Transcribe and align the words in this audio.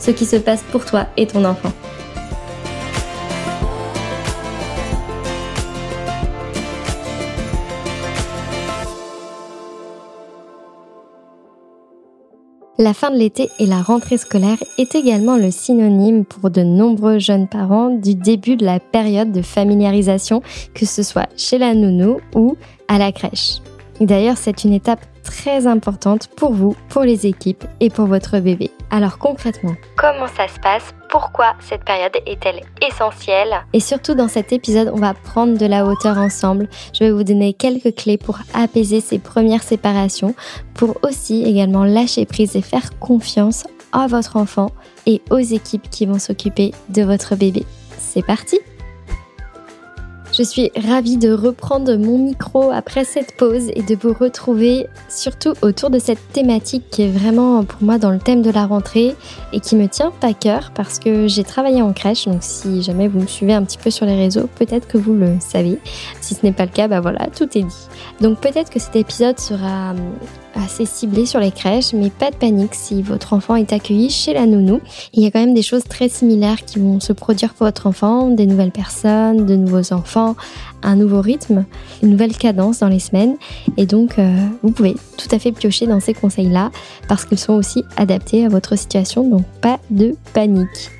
ce 0.00 0.10
qui 0.10 0.26
se 0.26 0.36
passe 0.36 0.62
pour 0.72 0.84
toi 0.84 1.06
et 1.16 1.26
ton 1.26 1.44
enfant. 1.44 1.72
La 12.80 12.94
fin 12.94 13.10
de 13.10 13.16
l'été 13.18 13.50
et 13.58 13.66
la 13.66 13.82
rentrée 13.82 14.16
scolaire 14.16 14.56
est 14.78 14.94
également 14.94 15.36
le 15.36 15.50
synonyme 15.50 16.24
pour 16.24 16.48
de 16.48 16.62
nombreux 16.62 17.18
jeunes 17.18 17.46
parents 17.46 17.90
du 17.90 18.14
début 18.14 18.56
de 18.56 18.64
la 18.64 18.80
période 18.80 19.32
de 19.32 19.42
familiarisation, 19.42 20.40
que 20.72 20.86
ce 20.86 21.02
soit 21.02 21.28
chez 21.36 21.58
la 21.58 21.74
nounou 21.74 22.20
ou 22.34 22.56
à 22.88 22.96
la 22.96 23.12
crèche. 23.12 23.60
Et 24.00 24.06
d'ailleurs, 24.06 24.38
c'est 24.38 24.64
une 24.64 24.72
étape 24.72 25.04
très 25.22 25.66
importante 25.66 26.28
pour 26.28 26.52
vous, 26.52 26.74
pour 26.88 27.02
les 27.02 27.26
équipes 27.26 27.64
et 27.80 27.90
pour 27.90 28.06
votre 28.06 28.38
bébé. 28.40 28.70
Alors 28.90 29.18
concrètement, 29.18 29.74
comment 29.96 30.26
ça 30.26 30.48
se 30.48 30.58
passe? 30.58 30.94
Pourquoi 31.10 31.54
cette 31.60 31.84
période 31.84 32.16
est-elle 32.26 32.60
essentielle? 32.82 33.60
Et 33.72 33.80
surtout 33.80 34.14
dans 34.14 34.26
cet 34.26 34.52
épisode, 34.52 34.90
on 34.92 34.98
va 34.98 35.14
prendre 35.14 35.56
de 35.58 35.66
la 35.66 35.84
hauteur 35.84 36.18
ensemble. 36.18 36.68
Je 36.92 37.04
vais 37.04 37.12
vous 37.12 37.22
donner 37.22 37.52
quelques 37.52 37.94
clés 37.94 38.18
pour 38.18 38.38
apaiser 38.54 39.00
ces 39.00 39.18
premières 39.18 39.62
séparations, 39.62 40.34
pour 40.74 40.98
aussi 41.02 41.44
également 41.44 41.84
lâcher 41.84 42.26
prise 42.26 42.56
et 42.56 42.62
faire 42.62 42.98
confiance 42.98 43.64
à 43.92 44.06
votre 44.06 44.36
enfant 44.36 44.70
et 45.06 45.20
aux 45.30 45.38
équipes 45.38 45.88
qui 45.90 46.06
vont 46.06 46.18
s'occuper 46.18 46.72
de 46.88 47.02
votre 47.02 47.36
bébé. 47.36 47.64
C'est 47.98 48.24
parti 48.24 48.58
je 50.32 50.42
suis 50.42 50.70
ravie 50.76 51.16
de 51.16 51.32
reprendre 51.32 51.96
mon 51.96 52.18
micro 52.18 52.70
après 52.70 53.04
cette 53.04 53.36
pause 53.36 53.70
et 53.74 53.82
de 53.82 53.96
vous 53.96 54.12
retrouver 54.12 54.86
surtout 55.08 55.54
autour 55.62 55.90
de 55.90 55.98
cette 55.98 56.32
thématique 56.32 56.84
qui 56.90 57.02
est 57.02 57.10
vraiment 57.10 57.64
pour 57.64 57.82
moi 57.82 57.98
dans 57.98 58.10
le 58.10 58.18
thème 58.18 58.42
de 58.42 58.50
la 58.50 58.66
rentrée 58.66 59.14
et 59.52 59.60
qui 59.60 59.76
me 59.76 59.88
tient 59.88 60.12
à 60.22 60.32
cœur 60.32 60.70
parce 60.74 60.98
que 60.98 61.26
j'ai 61.26 61.44
travaillé 61.44 61.82
en 61.82 61.92
crèche. 61.92 62.26
Donc 62.26 62.38
si 62.40 62.82
jamais 62.82 63.08
vous 63.08 63.20
me 63.20 63.26
suivez 63.26 63.54
un 63.54 63.64
petit 63.64 63.78
peu 63.78 63.90
sur 63.90 64.06
les 64.06 64.16
réseaux, 64.16 64.48
peut-être 64.56 64.86
que 64.86 64.98
vous 64.98 65.14
le 65.14 65.36
savez. 65.40 65.78
Si 66.20 66.34
ce 66.34 66.44
n'est 66.44 66.52
pas 66.52 66.64
le 66.64 66.70
cas, 66.70 66.88
bah 66.88 67.00
voilà, 67.00 67.26
tout 67.26 67.48
est 67.58 67.62
dit. 67.62 67.88
Donc 68.20 68.40
peut-être 68.40 68.70
que 68.70 68.78
cet 68.78 68.96
épisode 68.96 69.38
sera 69.38 69.94
assez 70.54 70.86
ciblé 70.86 71.26
sur 71.26 71.40
les 71.40 71.50
crèches, 71.50 71.92
mais 71.92 72.10
pas 72.10 72.30
de 72.30 72.36
panique 72.36 72.74
si 72.74 73.02
votre 73.02 73.32
enfant 73.32 73.56
est 73.56 73.72
accueilli 73.72 74.10
chez 74.10 74.34
la 74.34 74.46
nounou. 74.46 74.80
Il 75.12 75.22
y 75.22 75.26
a 75.26 75.30
quand 75.30 75.40
même 75.40 75.54
des 75.54 75.62
choses 75.62 75.84
très 75.84 76.08
similaires 76.08 76.64
qui 76.64 76.78
vont 76.78 77.00
se 77.00 77.12
produire 77.12 77.54
pour 77.54 77.66
votre 77.66 77.86
enfant, 77.86 78.28
des 78.28 78.46
nouvelles 78.46 78.70
personnes, 78.70 79.46
de 79.46 79.56
nouveaux 79.56 79.92
enfants, 79.92 80.36
un 80.82 80.96
nouveau 80.96 81.20
rythme, 81.20 81.64
une 82.02 82.10
nouvelle 82.10 82.36
cadence 82.36 82.80
dans 82.80 82.88
les 82.88 83.00
semaines. 83.00 83.36
Et 83.76 83.86
donc, 83.86 84.18
euh, 84.18 84.46
vous 84.62 84.70
pouvez 84.70 84.94
tout 85.16 85.28
à 85.30 85.38
fait 85.38 85.52
piocher 85.52 85.86
dans 85.86 86.00
ces 86.00 86.14
conseils-là 86.14 86.70
parce 87.08 87.24
qu'ils 87.24 87.38
sont 87.38 87.54
aussi 87.54 87.84
adaptés 87.96 88.44
à 88.44 88.48
votre 88.48 88.76
situation, 88.76 89.28
donc 89.28 89.44
pas 89.60 89.78
de 89.90 90.16
panique. 90.32 90.90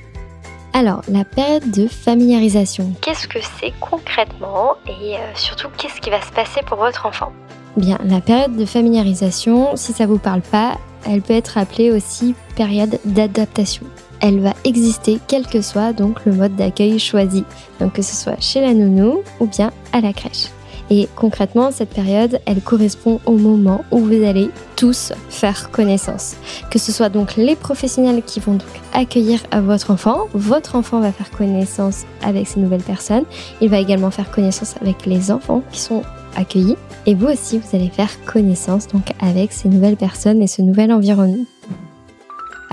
Alors, 0.72 1.03
la 1.09 1.25
période 1.25 1.71
de 1.72 1.89
familiarisation. 1.89 2.93
Qu'est-ce 3.00 3.27
que 3.27 3.41
c'est 3.59 3.72
concrètement 3.81 4.75
et 4.87 5.16
euh, 5.16 5.19
surtout 5.34 5.69
qu'est-ce 5.77 6.00
qui 6.00 6.10
va 6.10 6.22
se 6.22 6.31
passer 6.31 6.60
pour 6.65 6.78
votre 6.78 7.06
enfant? 7.06 7.33
Bien, 7.76 7.98
la 8.04 8.20
période 8.20 8.56
de 8.56 8.64
familiarisation, 8.64 9.76
si 9.76 9.92
ça 9.92 10.06
vous 10.06 10.19
parle 10.19 10.42
pas, 10.42 10.78
elle 11.06 11.22
peut 11.22 11.34
être 11.34 11.56
appelée 11.56 11.91
aussi 11.91 12.34
période 12.56 12.98
d'adaptation. 13.04 13.86
Elle 14.20 14.41
va 14.41 14.53
exister 14.64 15.19
quel 15.28 15.47
que 15.47 15.62
soit 15.62 15.92
donc 15.92 16.25
le 16.26 16.32
mode 16.32 16.56
d'accueil 16.56 16.98
choisi, 16.98 17.44
donc 17.78 17.94
que 17.94 18.03
ce 18.03 18.14
soit 18.14 18.41
chez 18.41 18.60
la 18.60 18.75
nounou 18.75 19.22
ou 19.38 19.47
bien 19.47 19.70
à 19.92 20.00
la 20.00 20.12
crèche. 20.12 20.48
Et 20.91 21.09
concrètement, 21.14 21.70
cette 21.70 21.91
période, 21.91 22.41
elle 22.47 22.60
correspond 22.60 23.20
au 23.25 23.36
moment 23.36 23.84
où 23.92 24.00
vous 24.00 24.25
allez 24.25 24.50
tous 24.75 25.12
faire 25.28 25.70
connaissance. 25.70 26.34
Que 26.69 26.80
ce 26.80 26.91
soit 26.91 27.09
donc 27.09 27.36
les 27.36 27.54
professionnels 27.54 28.22
qui 28.25 28.41
vont 28.41 28.54
donc 28.54 28.69
accueillir 28.92 29.41
votre 29.62 29.92
enfant, 29.92 30.26
votre 30.34 30.75
enfant 30.75 30.98
va 30.98 31.12
faire 31.12 31.30
connaissance 31.30 32.03
avec 32.22 32.48
ces 32.48 32.59
nouvelles 32.59 32.82
personnes, 32.82 33.25
il 33.60 33.70
va 33.70 33.78
également 33.78 34.10
faire 34.10 34.32
connaissance 34.32 34.75
avec 34.82 35.06
les 35.06 35.30
enfants 35.30 35.62
qui 35.70 35.80
sont 35.80 36.03
accueillis. 36.36 36.76
Et 37.06 37.15
vous 37.15 37.27
aussi, 37.27 37.59
vous 37.59 37.77
allez 37.77 37.88
faire 37.88 38.11
connaissance 38.25 38.88
donc 38.88 39.12
avec 39.21 39.53
ces 39.53 39.69
nouvelles 39.69 39.97
personnes 39.97 40.43
et 40.43 40.47
ce 40.47 40.62
nouvel 40.62 40.93
environnement. 40.93 41.44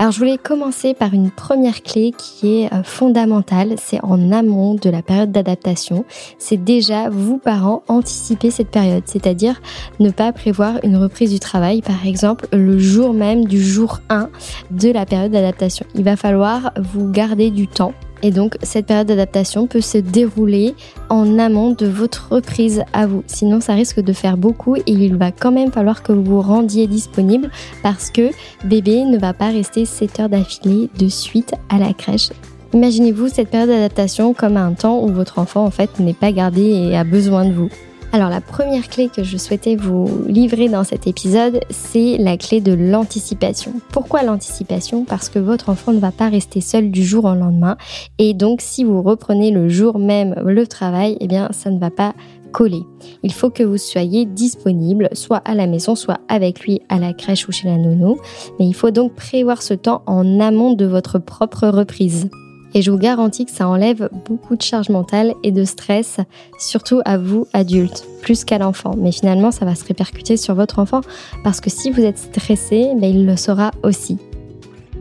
Alors 0.00 0.12
je 0.12 0.18
voulais 0.20 0.38
commencer 0.38 0.94
par 0.94 1.12
une 1.12 1.28
première 1.28 1.82
clé 1.82 2.12
qui 2.16 2.60
est 2.60 2.72
euh, 2.72 2.84
fondamentale, 2.84 3.74
c'est 3.78 3.98
en 4.04 4.30
amont 4.30 4.76
de 4.76 4.90
la 4.90 5.02
période 5.02 5.32
d'adaptation. 5.32 6.04
C'est 6.38 6.56
déjà 6.56 7.08
vous 7.10 7.38
parents 7.38 7.82
anticiper 7.88 8.52
cette 8.52 8.68
période, 8.68 9.02
c'est-à-dire 9.06 9.60
ne 9.98 10.10
pas 10.10 10.32
prévoir 10.32 10.74
une 10.84 10.96
reprise 10.96 11.32
du 11.32 11.40
travail 11.40 11.82
par 11.82 12.06
exemple 12.06 12.46
le 12.52 12.78
jour 12.78 13.12
même 13.12 13.46
du 13.46 13.60
jour 13.60 13.98
1 14.08 14.30
de 14.70 14.92
la 14.92 15.04
période 15.04 15.32
d'adaptation. 15.32 15.84
Il 15.96 16.04
va 16.04 16.14
falloir 16.14 16.72
vous 16.78 17.10
garder 17.10 17.50
du 17.50 17.66
temps 17.66 17.92
et 18.22 18.30
donc, 18.30 18.56
cette 18.62 18.86
période 18.86 19.06
d'adaptation 19.06 19.66
peut 19.66 19.80
se 19.80 19.98
dérouler 19.98 20.74
en 21.08 21.38
amont 21.38 21.72
de 21.72 21.86
votre 21.86 22.28
reprise 22.30 22.82
à 22.92 23.06
vous. 23.06 23.22
Sinon, 23.26 23.60
ça 23.60 23.74
risque 23.74 24.00
de 24.00 24.12
faire 24.12 24.36
beaucoup 24.36 24.76
et 24.76 24.82
il 24.86 25.16
va 25.16 25.30
quand 25.30 25.52
même 25.52 25.70
falloir 25.70 26.02
que 26.02 26.12
vous 26.12 26.24
vous 26.24 26.40
rendiez 26.40 26.86
disponible 26.86 27.50
parce 27.82 28.10
que 28.10 28.30
bébé 28.64 29.04
ne 29.04 29.18
va 29.18 29.32
pas 29.32 29.48
rester 29.48 29.84
7 29.84 30.20
heures 30.20 30.28
d'affilée 30.28 30.90
de 30.98 31.08
suite 31.08 31.54
à 31.68 31.78
la 31.78 31.92
crèche. 31.92 32.30
Imaginez-vous 32.74 33.28
cette 33.28 33.48
période 33.48 33.70
d'adaptation 33.70 34.34
comme 34.34 34.56
un 34.56 34.72
temps 34.72 35.02
où 35.02 35.08
votre 35.08 35.38
enfant 35.38 35.64
en 35.64 35.70
fait 35.70 35.98
n'est 36.00 36.12
pas 36.12 36.32
gardé 36.32 36.62
et 36.62 36.96
a 36.96 37.04
besoin 37.04 37.46
de 37.46 37.52
vous. 37.52 37.70
Alors 38.10 38.30
la 38.30 38.40
première 38.40 38.88
clé 38.88 39.10
que 39.14 39.22
je 39.22 39.36
souhaitais 39.36 39.76
vous 39.76 40.08
livrer 40.26 40.70
dans 40.70 40.82
cet 40.82 41.06
épisode, 41.06 41.60
c'est 41.68 42.16
la 42.16 42.38
clé 42.38 42.62
de 42.62 42.72
l'anticipation. 42.72 43.74
Pourquoi 43.92 44.22
l'anticipation? 44.22 45.04
Parce 45.04 45.28
que 45.28 45.38
votre 45.38 45.68
enfant 45.68 45.92
ne 45.92 45.98
va 45.98 46.10
pas 46.10 46.30
rester 46.30 46.62
seul 46.62 46.90
du 46.90 47.04
jour 47.04 47.26
au 47.26 47.34
lendemain 47.34 47.76
et 48.18 48.32
donc 48.32 48.62
si 48.62 48.82
vous 48.82 49.02
reprenez 49.02 49.50
le 49.50 49.68
jour 49.68 49.98
même 49.98 50.34
le 50.42 50.66
travail, 50.66 51.18
eh 51.20 51.26
bien 51.26 51.50
ça 51.52 51.70
ne 51.70 51.78
va 51.78 51.90
pas 51.90 52.14
coller. 52.50 52.82
Il 53.22 53.32
faut 53.32 53.50
que 53.50 53.62
vous 53.62 53.76
soyez 53.76 54.24
disponible, 54.24 55.10
soit 55.12 55.42
à 55.44 55.54
la 55.54 55.66
maison, 55.66 55.94
soit 55.94 56.20
avec 56.28 56.60
lui 56.60 56.80
à 56.88 56.98
la 56.98 57.12
crèche 57.12 57.46
ou 57.46 57.52
chez 57.52 57.68
la 57.68 57.76
nounou. 57.76 58.16
Mais 58.58 58.66
il 58.66 58.74
faut 58.74 58.90
donc 58.90 59.14
prévoir 59.14 59.60
ce 59.60 59.74
temps 59.74 60.02
en 60.06 60.40
amont 60.40 60.72
de 60.72 60.86
votre 60.86 61.18
propre 61.18 61.68
reprise. 61.68 62.30
Et 62.74 62.82
je 62.82 62.90
vous 62.90 62.98
garantis 62.98 63.46
que 63.46 63.50
ça 63.50 63.68
enlève 63.68 64.08
beaucoup 64.26 64.56
de 64.56 64.62
charge 64.62 64.90
mentale 64.90 65.34
et 65.42 65.52
de 65.52 65.64
stress, 65.64 66.18
surtout 66.58 67.00
à 67.04 67.16
vous, 67.16 67.46
adultes, 67.52 68.04
plus 68.22 68.44
qu'à 68.44 68.58
l'enfant. 68.58 68.94
Mais 68.96 69.12
finalement, 69.12 69.50
ça 69.50 69.64
va 69.64 69.74
se 69.74 69.84
répercuter 69.84 70.36
sur 70.36 70.54
votre 70.54 70.78
enfant 70.78 71.00
parce 71.44 71.60
que 71.60 71.70
si 71.70 71.90
vous 71.90 72.02
êtes 72.02 72.18
stressé, 72.18 72.90
ben, 72.96 73.10
il 73.10 73.26
le 73.26 73.36
saura 73.36 73.70
aussi. 73.82 74.18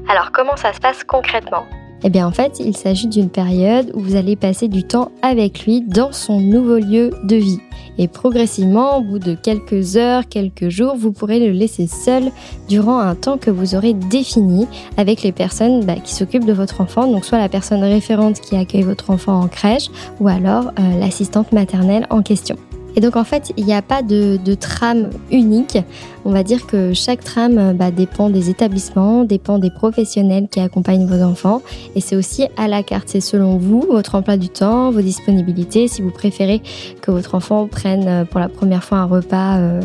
Alors, 0.07 0.31
comment 0.31 0.55
ça 0.55 0.73
se 0.73 0.79
passe 0.79 1.03
concrètement? 1.03 1.63
Eh 2.03 2.09
bien 2.09 2.27
en 2.27 2.31
fait, 2.31 2.59
il 2.59 2.77
s'agit 2.77 3.07
d'une 3.07 3.29
période 3.29 3.91
où 3.95 3.99
vous 3.99 4.15
allez 4.15 4.35
passer 4.35 4.67
du 4.67 4.83
temps 4.83 5.11
avec 5.21 5.65
lui 5.65 5.81
dans 5.81 6.11
son 6.11 6.39
nouveau 6.39 6.77
lieu 6.77 7.11
de 7.23 7.35
vie. 7.35 7.59
Et 7.97 8.07
progressivement, 8.07 8.97
au 8.97 9.01
bout 9.01 9.19
de 9.19 9.33
quelques 9.33 9.97
heures, 9.97 10.27
quelques 10.27 10.69
jours, 10.69 10.95
vous 10.97 11.11
pourrez 11.11 11.39
le 11.39 11.51
laisser 11.51 11.87
seul 11.87 12.31
durant 12.67 12.99
un 12.99 13.15
temps 13.15 13.37
que 13.37 13.51
vous 13.51 13.75
aurez 13.75 13.93
défini 13.93 14.67
avec 14.97 15.23
les 15.23 15.31
personnes 15.31 15.83
bah, 15.85 15.95
qui 15.95 16.13
s'occupent 16.13 16.45
de 16.45 16.53
votre 16.53 16.81
enfant, 16.81 17.07
donc 17.07 17.25
soit 17.25 17.37
la 17.37 17.49
personne 17.49 17.83
référente 17.83 18.39
qui 18.39 18.55
accueille 18.55 18.83
votre 18.83 19.09
enfant 19.09 19.39
en 19.39 19.47
crèche, 19.47 19.89
ou 20.19 20.27
alors 20.27 20.71
euh, 20.79 20.99
l'assistante 20.99 21.51
maternelle 21.51 22.07
en 22.09 22.21
question. 22.21 22.57
Et 22.97 22.99
donc 22.99 23.15
en 23.15 23.23
fait, 23.23 23.53
il 23.57 23.65
n'y 23.65 23.75
a 23.75 23.83
pas 23.83 24.01
de, 24.01 24.37
trame 24.55 25.11
unique. 25.31 25.77
On 26.25 26.31
va 26.31 26.41
dire 26.41 26.65
que 26.65 26.93
chaque 26.93 27.23
trame 27.23 27.77
bah, 27.77 27.91
dépend 27.91 28.31
des 28.31 28.49
établissements, 28.49 29.23
dépend 29.23 29.59
des 29.59 29.69
professionnels 29.69 30.47
qui 30.49 30.59
accompagnent 30.59 31.05
vos 31.05 31.21
enfants. 31.23 31.61
Et 31.95 32.01
c'est 32.01 32.15
aussi 32.15 32.47
à 32.57 32.67
la 32.67 32.81
carte. 32.81 33.07
C'est 33.09 33.21
selon 33.21 33.57
vous, 33.57 33.85
votre 33.87 34.15
emploi 34.15 34.35
du 34.35 34.49
temps, 34.49 34.89
vos 34.89 35.01
disponibilités. 35.01 35.87
Si 35.87 36.01
vous 36.01 36.09
préférez 36.09 36.63
que 37.01 37.11
votre 37.11 37.35
enfant 37.35 37.67
prenne 37.67 38.07
euh, 38.07 38.25
pour 38.25 38.39
la 38.39 38.49
première 38.49 38.83
fois 38.83 38.97
un 38.97 39.05
repas. 39.05 39.59
Euh, 39.59 39.81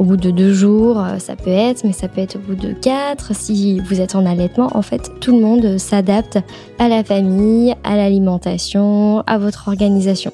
au 0.00 0.04
bout 0.04 0.16
de 0.16 0.30
deux 0.30 0.52
jours, 0.52 0.98
euh, 0.98 1.18
ça 1.18 1.36
peut 1.36 1.50
être, 1.50 1.84
mais 1.84 1.92
ça 1.92 2.08
peut 2.08 2.20
être 2.20 2.36
au 2.36 2.40
bout 2.40 2.56
de 2.56 2.72
quatre. 2.72 3.34
Si 3.34 3.78
vous 3.80 4.00
êtes 4.00 4.16
en 4.16 4.26
allaitement, 4.26 4.68
en 4.74 4.82
fait, 4.82 5.10
tout 5.20 5.32
le 5.32 5.40
monde 5.40 5.78
s'adapte 5.78 6.38
à 6.78 6.88
la 6.88 7.04
famille, 7.04 7.74
à 7.84 7.96
l'alimentation, 7.96 9.22
à 9.26 9.38
votre 9.38 9.68
organisation. 9.68 10.32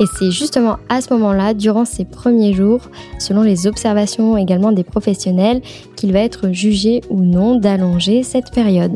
Et 0.00 0.04
c'est 0.18 0.30
justement 0.30 0.76
à 0.88 1.00
ce 1.00 1.12
moment-là, 1.14 1.54
durant 1.54 1.84
ces 1.84 2.04
premiers 2.04 2.52
jours, 2.52 2.82
selon 3.18 3.42
les 3.42 3.66
observations 3.66 4.36
également 4.36 4.72
des 4.72 4.84
professionnels, 4.84 5.60
qu'il 5.96 6.12
va 6.12 6.20
être 6.20 6.52
jugé 6.52 7.00
ou 7.10 7.20
non 7.20 7.56
d'allonger 7.56 8.22
cette 8.22 8.52
période. 8.52 8.92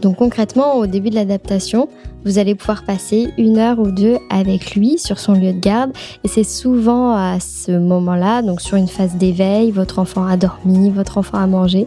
Donc 0.00 0.16
concrètement, 0.16 0.76
au 0.76 0.86
début 0.86 1.10
de 1.10 1.14
l'adaptation, 1.14 1.88
vous 2.24 2.38
allez 2.38 2.54
pouvoir 2.54 2.84
passer 2.84 3.32
une 3.38 3.58
heure 3.58 3.78
ou 3.78 3.90
deux 3.90 4.16
avec 4.30 4.74
lui 4.74 4.98
sur 4.98 5.18
son 5.18 5.34
lieu 5.34 5.52
de 5.52 5.60
garde. 5.60 5.92
Et 6.24 6.28
c'est 6.28 6.44
souvent 6.44 7.14
à 7.14 7.38
ce 7.40 7.72
moment-là, 7.72 8.42
donc 8.42 8.60
sur 8.60 8.76
une 8.76 8.88
phase 8.88 9.16
d'éveil, 9.16 9.70
votre 9.70 9.98
enfant 9.98 10.26
a 10.26 10.36
dormi, 10.36 10.90
votre 10.90 11.18
enfant 11.18 11.38
a 11.38 11.46
mangé. 11.46 11.86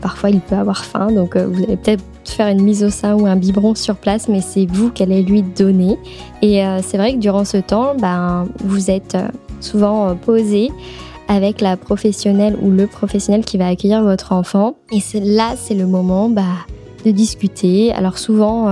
Parfois, 0.00 0.30
il 0.30 0.40
peut 0.40 0.56
avoir 0.56 0.84
faim, 0.84 1.10
donc 1.10 1.36
euh, 1.36 1.46
vous 1.46 1.62
allez 1.64 1.76
peut-être 1.76 2.04
faire 2.28 2.48
une 2.48 2.62
mise 2.62 2.84
au 2.84 2.90
sein 2.90 3.14
ou 3.14 3.26
un 3.26 3.36
biberon 3.36 3.74
sur 3.74 3.96
place, 3.96 4.28
mais 4.28 4.40
c'est 4.40 4.66
vous 4.66 4.90
qui 4.90 5.02
allez 5.02 5.22
lui 5.22 5.42
donner. 5.42 5.98
Et 6.42 6.64
euh, 6.64 6.80
c'est 6.82 6.96
vrai 6.96 7.14
que 7.14 7.18
durant 7.18 7.44
ce 7.44 7.58
temps, 7.58 7.94
ben, 7.98 8.46
vous 8.64 8.90
êtes 8.90 9.14
euh, 9.14 9.28
souvent 9.60 10.14
posé 10.16 10.70
avec 11.28 11.60
la 11.60 11.76
professionnelle 11.76 12.56
ou 12.60 12.70
le 12.70 12.86
professionnel 12.86 13.44
qui 13.44 13.56
va 13.56 13.68
accueillir 13.68 14.02
votre 14.02 14.32
enfant. 14.32 14.76
Et 14.92 15.00
là, 15.20 15.54
c'est 15.56 15.74
le 15.74 15.86
moment 15.86 16.28
bah, 16.28 16.42
de 17.04 17.10
discuter. 17.10 17.92
Alors 17.92 18.18
souvent, 18.18 18.68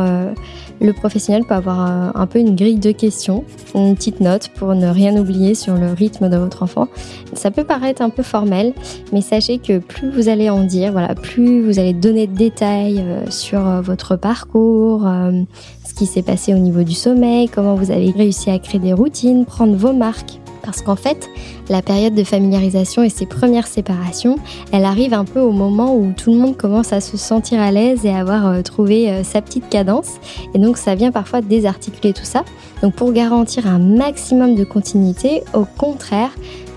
le 0.83 0.93
professionnel 0.93 1.45
peut 1.45 1.55
avoir 1.55 1.81
un, 2.17 2.27
peu 2.27 2.39
une 2.41 2.57
grille 2.57 2.79
de 2.79 2.91
questions, 2.91 3.45
une 3.75 3.95
petite 3.95 4.21
note 4.21 4.49
pour 4.57 4.75
ne 4.75 4.89
rien 4.89 5.17
oublier 5.17 5.55
sur 5.55 5.75
le 5.75 5.93
rythme 5.93 6.29
de 6.29 6.37
votre 6.37 6.63
enfant. 6.63 6.89
Ça 7.35 7.51
peut 7.51 7.65
paraître 7.65 8.03
un 8.03 8.11
peu 8.11 8.23
formel, 8.23 8.75
mais 9.13 9.21
sachez 9.21 9.59
que 9.59 9.79
plus 9.79 10.11
vous 10.11 10.29
allez 10.29 10.51
en 10.51 10.65
dire, 10.65 10.93
voilà, 10.93 11.15
plus 11.15 11.63
vous 11.63 11.79
allez 11.79 11.93
donner 11.93 12.27
de 12.27 12.37
détails 12.37 13.01
euh, 13.01 13.31
sur 13.31 13.67
euh, 13.67 13.81
votre 13.81 14.17
parcours, 14.17 15.07
euh, 15.07 15.43
ce 15.87 15.95
qui 15.95 16.07
s'est 16.07 16.23
passé 16.23 16.53
au 16.53 16.59
niveau 16.59 16.83
du 16.83 16.95
sommeil, 16.95 17.49
comment 17.49 17.75
vous 17.75 17.91
avez 17.91 18.11
réussi 18.11 18.51
à 18.51 18.59
créer 18.59 18.81
des 18.81 18.93
routines, 18.93 19.45
prendre 19.45 19.77
vos 19.77 19.93
marques 19.93 20.42
parce 20.63 20.83
qu'en 20.83 20.97
fait, 20.97 21.29
la 21.69 21.83
période 21.83 22.15
de 22.15 22.25
familiarisation 22.25 23.03
et 23.03 23.09
ses 23.09 23.27
premières 23.27 23.67
séparations, 23.67 24.37
elle 24.73 24.85
arrive 24.85 25.15
un 25.15 25.25
peu 25.25 25.41
au 25.41 25.53
moment 25.53 25.95
où 25.95 26.13
tout 26.17 26.33
le 26.33 26.39
monde 26.39 26.57
commence 26.57 26.93
à 26.93 27.01
se 27.01 27.17
sentir 27.17 27.61
à 27.61 27.71
l'aise 27.71 28.05
et 28.05 28.11
à 28.11 28.19
avoir 28.19 28.47
euh, 28.47 28.63
trouvé 28.63 29.11
euh, 29.11 29.25
sa 29.25 29.43
petite 29.43 29.69
cadence. 29.69 30.19
Et 30.55 30.59
donc 30.59 30.77
ça 30.77 30.95
vient 30.95 31.13
parfois 31.13 31.41
désarticuler 31.41 32.13
tout 32.13 32.25
ça. 32.25 32.45
Donc 32.83 32.95
pour 32.95 33.13
garantir 33.13 33.67
un 33.67 33.79
maximum 33.79 34.55
de 34.55 34.65
continuité, 34.65 35.43
au 35.55 35.65
contraire, 35.65 36.31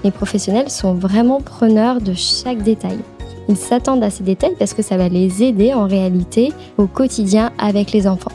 les 0.04 0.12
professionnels 0.12 0.70
sont 0.70 0.94
vraiment 0.94 1.42
preneurs 1.42 2.02
de 2.02 2.14
chaque 2.14 2.62
détail. 2.62 3.00
Ils 3.48 3.58
s'attendent 3.58 4.04
à 4.04 4.10
ces 4.10 4.24
détails 4.24 4.56
parce 4.58 4.74
que 4.74 4.82
ça 4.82 4.98
va 4.98 5.10
les 5.10 5.44
aider 5.44 5.74
en 5.74 5.88
réalité 5.88 6.52
au 6.78 6.88
quotidien 6.88 7.52
avec 7.58 7.92
les 7.92 8.08
enfants. 8.08 8.32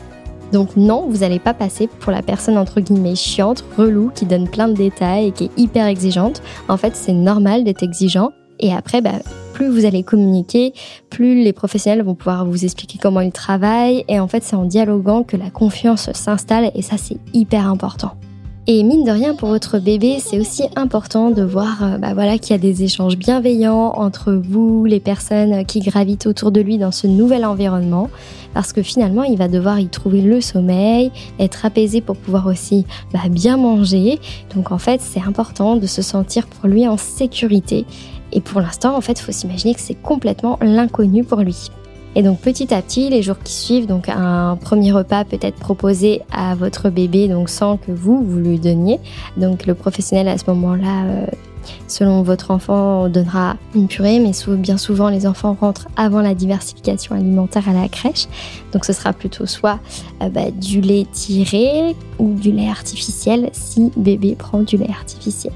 Donc 0.51 0.75
non, 0.75 1.07
vous 1.09 1.19
n'allez 1.19 1.39
pas 1.39 1.53
passer 1.53 1.87
pour 1.87 2.11
la 2.11 2.21
personne 2.21 2.57
entre 2.57 2.81
guillemets 2.81 3.15
chiante, 3.15 3.63
relou, 3.77 4.11
qui 4.13 4.25
donne 4.25 4.49
plein 4.49 4.67
de 4.67 4.73
détails 4.73 5.27
et 5.27 5.31
qui 5.31 5.45
est 5.45 5.51
hyper 5.57 5.85
exigeante. 5.87 6.41
En 6.67 6.77
fait, 6.77 6.95
c'est 6.95 7.13
normal 7.13 7.63
d'être 7.63 7.83
exigeant. 7.83 8.31
Et 8.59 8.73
après, 8.73 9.01
bah, 9.01 9.13
plus 9.53 9.69
vous 9.69 9.85
allez 9.85 10.03
communiquer, 10.03 10.73
plus 11.09 11.43
les 11.43 11.53
professionnels 11.53 12.03
vont 12.03 12.15
pouvoir 12.15 12.45
vous 12.45 12.63
expliquer 12.63 12.99
comment 13.01 13.21
ils 13.21 13.31
travaillent. 13.31 14.05
Et 14.07 14.19
en 14.19 14.27
fait, 14.27 14.43
c'est 14.43 14.55
en 14.55 14.65
dialoguant 14.65 15.23
que 15.23 15.37
la 15.37 15.49
confiance 15.49 16.11
s'installe 16.13 16.71
et 16.75 16.81
ça, 16.81 16.97
c'est 16.97 17.17
hyper 17.33 17.67
important. 17.67 18.11
Et 18.67 18.83
mine 18.83 19.03
de 19.03 19.09
rien, 19.09 19.33
pour 19.33 19.49
votre 19.49 19.79
bébé, 19.79 20.17
c'est 20.19 20.39
aussi 20.39 20.63
important 20.75 21.31
de 21.31 21.41
voir 21.41 21.83
euh, 21.83 21.97
bah 21.97 22.13
voilà, 22.13 22.37
qu'il 22.37 22.51
y 22.51 22.53
a 22.53 22.61
des 22.61 22.83
échanges 22.83 23.17
bienveillants 23.17 23.93
entre 23.95 24.33
vous, 24.33 24.85
les 24.85 24.99
personnes 24.99 25.65
qui 25.65 25.79
gravitent 25.79 26.27
autour 26.27 26.51
de 26.51 26.61
lui 26.61 26.77
dans 26.77 26.91
ce 26.91 27.07
nouvel 27.07 27.43
environnement, 27.43 28.11
parce 28.53 28.71
que 28.71 28.83
finalement, 28.83 29.23
il 29.23 29.35
va 29.35 29.47
devoir 29.47 29.79
y 29.79 29.87
trouver 29.87 30.21
le 30.21 30.41
sommeil, 30.41 31.11
être 31.39 31.65
apaisé 31.65 32.01
pour 32.01 32.17
pouvoir 32.17 32.45
aussi 32.45 32.85
bah, 33.11 33.21
bien 33.31 33.57
manger. 33.57 34.19
Donc 34.55 34.71
en 34.71 34.77
fait, 34.77 35.01
c'est 35.01 35.21
important 35.21 35.75
de 35.75 35.87
se 35.87 36.03
sentir 36.03 36.45
pour 36.45 36.69
lui 36.69 36.87
en 36.87 36.97
sécurité. 36.97 37.87
Et 38.31 38.41
pour 38.41 38.61
l'instant, 38.61 38.95
en 38.95 39.01
fait, 39.01 39.13
il 39.13 39.23
faut 39.23 39.31
s'imaginer 39.31 39.73
que 39.73 39.81
c'est 39.81 39.99
complètement 39.99 40.59
l'inconnu 40.61 41.23
pour 41.23 41.39
lui. 41.39 41.71
Et 42.15 42.23
donc 42.23 42.39
petit 42.39 42.73
à 42.73 42.81
petit, 42.81 43.09
les 43.09 43.21
jours 43.21 43.39
qui 43.41 43.53
suivent, 43.53 43.87
donc 43.87 44.09
un 44.09 44.57
premier 44.57 44.91
repas 44.91 45.23
peut 45.23 45.39
être 45.41 45.57
proposé 45.57 46.21
à 46.31 46.55
votre 46.55 46.89
bébé, 46.89 47.27
donc 47.27 47.49
sans 47.49 47.77
que 47.77 47.91
vous 47.91 48.23
vous 48.23 48.37
lui 48.37 48.59
donniez. 48.59 48.99
Donc 49.37 49.65
le 49.65 49.75
professionnel 49.75 50.27
à 50.27 50.37
ce 50.37 50.43
moment-là, 50.47 51.05
euh, 51.05 51.25
selon 51.87 52.21
votre 52.21 52.51
enfant, 52.51 53.07
donnera 53.07 53.55
une 53.75 53.87
purée, 53.87 54.19
mais 54.19 54.31
bien 54.57 54.77
souvent 54.77 55.09
les 55.09 55.25
enfants 55.25 55.55
rentrent 55.59 55.87
avant 55.95 56.21
la 56.21 56.35
diversification 56.35 57.15
alimentaire 57.15 57.69
à 57.69 57.73
la 57.73 57.87
crèche. 57.87 58.27
Donc 58.73 58.83
ce 58.83 58.91
sera 58.91 59.13
plutôt 59.13 59.45
soit 59.45 59.79
euh, 60.21 60.27
bah, 60.27 60.51
du 60.51 60.81
lait 60.81 61.07
tiré 61.13 61.95
ou 62.19 62.33
du 62.33 62.51
lait 62.51 62.69
artificiel 62.69 63.49
si 63.53 63.89
bébé 63.95 64.35
prend 64.35 64.59
du 64.59 64.75
lait 64.75 64.89
artificiel. 64.89 65.53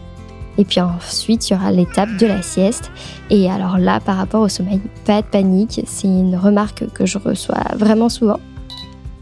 Et 0.57 0.66
puis 0.66 0.80
ensuite, 0.81 1.50
il 1.50 1.54
y 1.54 1.56
aura 1.56 1.72
l'étape 1.72 2.16
de 2.18 2.28
la 2.28 2.42
sieste. 2.42 2.92
Et 3.30 3.50
alors 3.50 3.78
là, 3.78 4.00
par 4.00 4.18
rapport 4.18 4.42
au 4.42 4.50
sommeil, 4.50 4.81
pas 5.06 5.22
de 5.22 5.28
panique. 5.28 5.81
C'est 5.86 6.07
une 6.07 6.36
remarque 6.36 6.86
que 6.94 7.06
je 7.06 7.18
reçois 7.18 7.63
vraiment 7.75 8.10
souvent. 8.10 8.40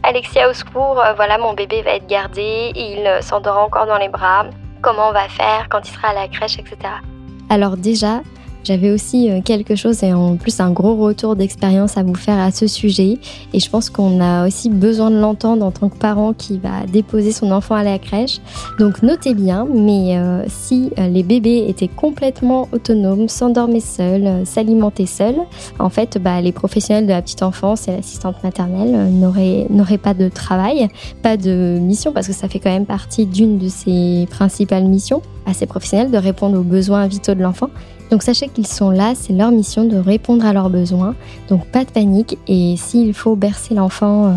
Alexia, 0.02 0.50
au 0.50 0.52
secours, 0.52 1.00
euh, 1.00 1.14
voilà, 1.14 1.38
mon 1.38 1.54
bébé 1.54 1.80
va 1.82 1.92
être 1.92 2.06
gardé, 2.06 2.72
il 2.74 3.06
euh, 3.06 3.22
s'endort 3.22 3.58
encore 3.58 3.86
dans 3.86 3.96
les 3.96 4.10
bras. 4.10 4.44
Comment 4.82 5.08
on 5.08 5.12
va 5.12 5.28
faire 5.28 5.66
quand 5.70 5.80
il 5.88 5.92
sera 5.92 6.08
à 6.08 6.14
la 6.14 6.28
crèche, 6.28 6.58
etc. 6.58 6.76
Alors 7.48 7.78
déjà, 7.78 8.20
j'avais 8.64 8.90
aussi 8.90 9.30
euh, 9.30 9.40
quelque 9.42 9.76
chose 9.76 10.02
et 10.02 10.12
en 10.12 10.36
plus 10.36 10.58
un 10.60 10.70
gros 10.70 10.96
retour 10.96 11.36
d'expérience 11.36 11.96
à 11.96 12.02
vous 12.02 12.14
faire 12.14 12.38
à 12.38 12.50
ce 12.50 12.66
sujet. 12.66 13.18
Et 13.52 13.60
je 13.60 13.70
pense 13.70 13.90
qu'on 13.90 14.20
a 14.20 14.46
aussi 14.46 14.70
besoin 14.70 15.10
de 15.10 15.18
l'entendre 15.18 15.64
en 15.64 15.70
tant 15.70 15.88
que 15.88 15.96
parent 15.96 16.32
qui 16.32 16.58
va 16.58 16.86
déposer 16.90 17.32
son 17.32 17.50
enfant 17.50 17.74
à 17.74 17.82
la 17.82 17.98
crèche. 17.98 18.40
Donc 18.78 19.02
notez 19.02 19.34
bien, 19.34 19.66
mais 19.72 20.16
euh, 20.16 20.42
si 20.48 20.90
euh, 20.98 21.08
les 21.08 21.22
bébés 21.22 21.66
étaient 21.68 21.88
complètement 21.88 22.68
autonomes, 22.72 23.28
s'endormaient 23.28 23.80
seuls, 23.80 24.46
s'alimentaient 24.46 25.06
seuls, 25.06 25.38
en 25.78 25.90
fait, 25.90 26.18
bah, 26.18 26.40
les 26.40 26.52
professionnels 26.52 27.04
de 27.04 27.10
la 27.10 27.22
petite 27.22 27.42
enfance 27.42 27.88
et 27.88 27.92
l'assistante 27.92 28.42
maternelle 28.42 29.10
n'auraient 29.12 29.98
pas 29.98 30.14
de 30.14 30.28
travail, 30.28 30.88
pas 31.22 31.36
de 31.36 31.78
mission, 31.80 32.12
parce 32.12 32.26
que 32.26 32.32
ça 32.32 32.48
fait 32.48 32.58
quand 32.58 32.70
même 32.70 32.86
partie 32.86 33.26
d'une 33.26 33.58
de 33.58 33.68
ses 33.68 34.26
principales 34.30 34.84
missions 34.84 35.22
à 35.46 35.54
ces 35.54 35.66
professionnels 35.66 36.10
de 36.10 36.18
répondre 36.18 36.58
aux 36.58 36.62
besoins 36.62 37.06
vitaux 37.06 37.34
de 37.34 37.42
l'enfant. 37.42 37.70
Donc 38.10 38.22
sachez 38.22 38.48
qu'ils 38.48 38.66
sont 38.66 38.90
là, 38.90 39.14
c'est 39.14 39.32
leur 39.32 39.50
mission 39.50 39.84
de 39.84 39.96
répondre 39.96 40.44
à 40.46 40.52
leurs 40.52 40.70
besoins. 40.70 41.14
Donc 41.48 41.66
pas 41.66 41.84
de 41.84 41.90
panique 41.90 42.38
et 42.46 42.76
s'il 42.76 43.14
faut 43.14 43.36
bercer 43.36 43.74
l'enfant 43.74 44.26
euh, 44.26 44.32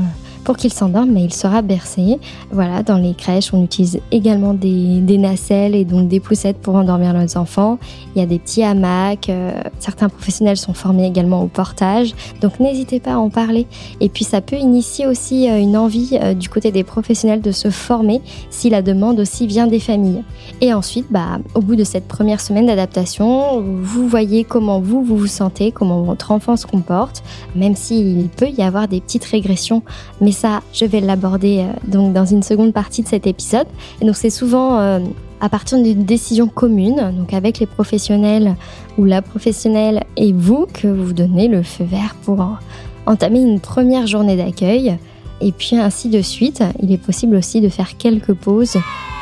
pour 0.47 0.55
qu'il 0.55 0.71
s'endorme, 0.71 1.11
mais 1.11 1.25
il 1.25 1.33
sera 1.33 1.61
bercé. 1.61 2.19
Voilà, 2.51 2.81
dans 2.81 2.95
les 2.95 3.13
crèches, 3.13 3.53
on 3.53 3.61
utilise 3.65 3.99
également 4.13 4.53
des, 4.53 5.17
nacelles 5.17 5.75
et 5.75 5.83
donc 5.83 6.07
des 6.07 6.21
poussettes 6.21 6.55
pour 6.59 6.75
endormir 6.75 7.11
les 7.11 7.35
enfants. 7.35 7.79
Il 8.15 8.19
y 8.19 8.23
a 8.23 8.25
des 8.25 8.39
petits 8.39 8.63
hamacs. 8.63 9.27
Euh, 9.27 9.51
certains 9.79 10.07
professionnels 10.07 10.55
sont 10.55 10.73
formés 10.73 11.05
également 11.05 11.43
au 11.43 11.47
portage. 11.47 12.13
Donc 12.39 12.61
n'hésitez 12.61 13.01
pas 13.01 13.15
à 13.15 13.17
en 13.17 13.29
parler. 13.29 13.67
Et 13.99 14.07
puis 14.07 14.23
ça 14.23 14.39
peut 14.39 14.55
initier 14.55 15.05
aussi 15.05 15.49
euh, 15.49 15.59
une 15.59 15.75
envie 15.75 16.17
euh, 16.21 16.33
du 16.33 16.47
côté 16.47 16.71
des 16.71 16.85
professionnels 16.85 17.41
de 17.41 17.51
se 17.51 17.69
former 17.69 18.21
si 18.49 18.69
la 18.69 18.81
demande 18.81 19.19
aussi 19.19 19.47
vient 19.47 19.67
des 19.67 19.81
familles. 19.81 20.23
Et 20.61 20.73
ensuite, 20.73 21.07
bah, 21.09 21.39
au 21.55 21.59
bout 21.59 21.75
de 21.75 21.83
cette 21.83 22.07
première 22.07 22.39
semaine 22.39 22.67
d'adaptation, 22.67 23.61
vous 23.81 24.07
voyez 24.07 24.45
comment 24.45 24.79
vous, 24.79 25.03
vous 25.03 25.17
vous 25.17 25.27
sentez, 25.27 25.73
comment 25.73 26.03
votre 26.03 26.31
enfant 26.31 26.55
se 26.55 26.65
comporte, 26.65 27.21
même 27.53 27.75
s'il 27.75 28.29
peut 28.29 28.47
y 28.47 28.61
avoir 28.61 28.87
des 28.87 29.01
petites 29.01 29.25
régressions, 29.25 29.83
mais 30.21 30.31
ça, 30.37 30.61
je 30.71 30.85
vais 30.85 31.01
l'aborder 31.01 31.59
euh, 31.59 31.91
donc 31.91 32.13
dans 32.13 32.25
une 32.25 32.43
seconde 32.43 32.73
partie 32.73 33.01
de 33.01 33.07
cet 33.07 33.25
épisode. 33.25 33.67
Et 34.01 34.05
donc 34.05 34.15
c'est 34.15 34.29
souvent 34.29 34.79
euh, 34.79 34.99
à 35.41 35.49
partir 35.49 35.81
d'une 35.81 36.03
décision 36.03 36.47
commune, 36.47 37.11
donc 37.17 37.33
avec 37.33 37.59
les 37.59 37.65
professionnels 37.65 38.55
ou 38.97 39.05
la 39.05 39.21
professionnelle 39.21 40.03
et 40.15 40.33
vous, 40.33 40.67
que 40.71 40.87
vous 40.87 41.13
donnez 41.13 41.47
le 41.47 41.63
feu 41.63 41.83
vert 41.83 42.15
pour 42.23 42.45
entamer 43.05 43.41
une 43.41 43.59
première 43.59 44.07
journée 44.07 44.37
d'accueil. 44.37 44.97
et 45.41 45.51
puis 45.51 45.75
ainsi 45.75 46.09
de 46.09 46.21
suite. 46.21 46.63
Il 46.81 46.91
est 46.91 46.97
possible 46.97 47.35
aussi 47.35 47.61
de 47.61 47.69
faire 47.69 47.97
quelques 47.97 48.33
pauses. 48.33 48.77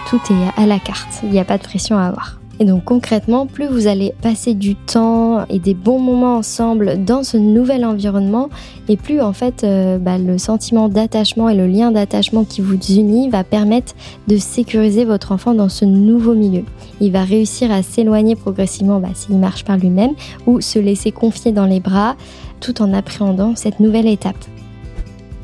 Tout 0.10 0.22
est 0.30 0.62
à 0.62 0.66
la 0.66 0.80
carte, 0.80 1.22
il 1.24 1.30
n'y 1.30 1.40
a 1.40 1.46
pas 1.46 1.58
de 1.58 1.64
pression 1.64 1.98
à 1.98 2.04
avoir. 2.04 2.40
Et 2.60 2.66
donc 2.66 2.86
concrètement, 2.86 3.48
plus 3.48 3.68
vous 3.68 3.88
allez 3.88 4.14
passer 4.22 4.54
du 4.54 4.76
temps 4.76 5.46
et 5.48 5.60
des 5.60 5.74
bons 5.74 6.00
moments 6.00 6.38
ensemble 6.38 7.04
dans 7.04 7.24
ce 7.24 7.36
nouvel 7.36 7.84
environnement, 7.84 8.50
et 8.88 8.96
plus 8.96 9.22
en 9.22 9.34
fait 9.34 9.64
euh, 9.64 9.98
bah, 9.98 10.18
le 10.18 10.38
sentiment 10.38 10.88
d'attachement 10.88 11.50
et 11.50 11.56
le 11.56 11.68
lien 11.68 11.92
d'attachement 11.92 12.46
qui 12.46 12.62
vous 12.62 12.76
unit 12.76 13.30
va 13.30 13.44
permettre 13.44 13.94
de 14.28 14.38
sécuriser 14.38 15.04
votre 15.04 15.34
enfant 15.34 15.54
dans 15.54 15.70
ce 15.70 15.84
nouveau 15.84 16.34
milieu. 16.34 16.64
Il 17.02 17.12
va 17.12 17.24
réussir 17.24 17.72
à 17.72 17.84
s'éloigner 17.84 18.36
progressivement 18.36 19.00
bah, 19.00 19.10
s'il 19.14 19.38
marche 19.38 19.66
par 19.66 19.78
lui-même 19.78 20.14
ou 20.48 20.62
se 20.62 20.80
laisser 20.80 21.12
confier 21.12 21.52
dans 21.52 21.66
les 21.66 21.82
bras 21.82 22.16
tout 22.62 22.82
en 22.82 22.94
appréhendant 22.94 23.56
cette 23.56 23.82
nouvelle 23.82 24.08
étape. 24.08 24.38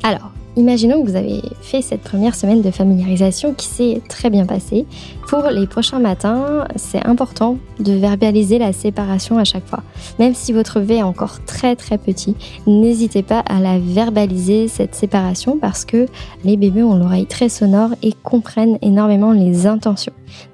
Alors, 0.03 0.31
Imaginons 0.57 1.01
que 1.01 1.09
vous 1.09 1.15
avez 1.15 1.41
fait 1.61 1.81
cette 1.81 2.01
première 2.01 2.35
semaine 2.35 2.61
de 2.61 2.71
familiarisation 2.71 3.53
qui 3.53 3.67
s'est 3.67 4.01
très 4.09 4.29
bien 4.29 4.45
passée. 4.45 4.85
Pour 5.31 5.43
les 5.43 5.65
prochains 5.65 5.99
matins, 5.99 6.67
c'est 6.75 7.07
important 7.07 7.57
de 7.79 7.93
verbaliser 7.93 8.59
la 8.59 8.73
séparation 8.73 9.37
à 9.37 9.45
chaque 9.45 9.65
fois. 9.65 9.81
Même 10.19 10.35
si 10.35 10.51
votre 10.51 10.81
V 10.81 10.97
est 10.97 11.03
encore 11.03 11.45
très 11.45 11.77
très 11.77 11.97
petit, 11.97 12.35
n'hésitez 12.67 13.23
pas 13.23 13.39
à 13.39 13.61
la 13.61 13.79
verbaliser 13.79 14.67
cette 14.67 14.93
séparation 14.93 15.57
parce 15.57 15.85
que 15.85 16.05
les 16.43 16.57
bébés 16.57 16.83
ont 16.83 16.97
l'oreille 16.97 17.27
très 17.27 17.47
sonore 17.47 17.91
et 18.03 18.11
comprennent 18.11 18.77
énormément 18.81 19.31
les 19.31 19.67
intentions. 19.67 20.11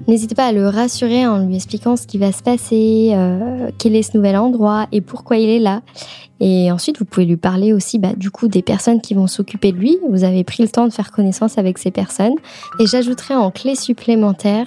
N'hésitez 0.07 0.35
pas 0.35 0.45
à 0.45 0.51
le 0.51 0.67
rassurer 0.67 1.25
en 1.25 1.39
lui 1.39 1.55
expliquant 1.55 1.95
ce 1.95 2.05
qui 2.05 2.19
va 2.19 2.31
se 2.31 2.43
passer, 2.43 3.13
euh, 3.13 3.71
quel 3.79 3.95
est 3.95 4.03
ce 4.03 4.15
nouvel 4.15 4.37
endroit 4.37 4.85
et 4.91 5.01
pourquoi 5.01 5.37
il 5.37 5.49
est 5.49 5.59
là. 5.59 5.81
Et 6.39 6.71
ensuite, 6.71 6.99
vous 6.99 7.05
pouvez 7.05 7.25
lui 7.25 7.37
parler 7.37 7.73
aussi 7.73 7.97
bah, 7.97 8.13
du 8.15 8.29
coup 8.29 8.47
des 8.47 8.61
personnes 8.61 9.01
qui 9.01 9.13
vont 9.13 9.27
s'occuper 9.27 9.71
de 9.71 9.77
lui. 9.77 9.97
Vous 10.09 10.23
avez 10.23 10.43
pris 10.43 10.61
le 10.61 10.69
temps 10.69 10.85
de 10.85 10.93
faire 10.93 11.11
connaissance 11.11 11.57
avec 11.57 11.77
ces 11.77 11.89
personnes. 11.89 12.35
Et 12.79 12.85
j'ajouterai 12.85 13.33
en 13.33 13.49
clé 13.49 13.75
supplémentaire 13.75 14.66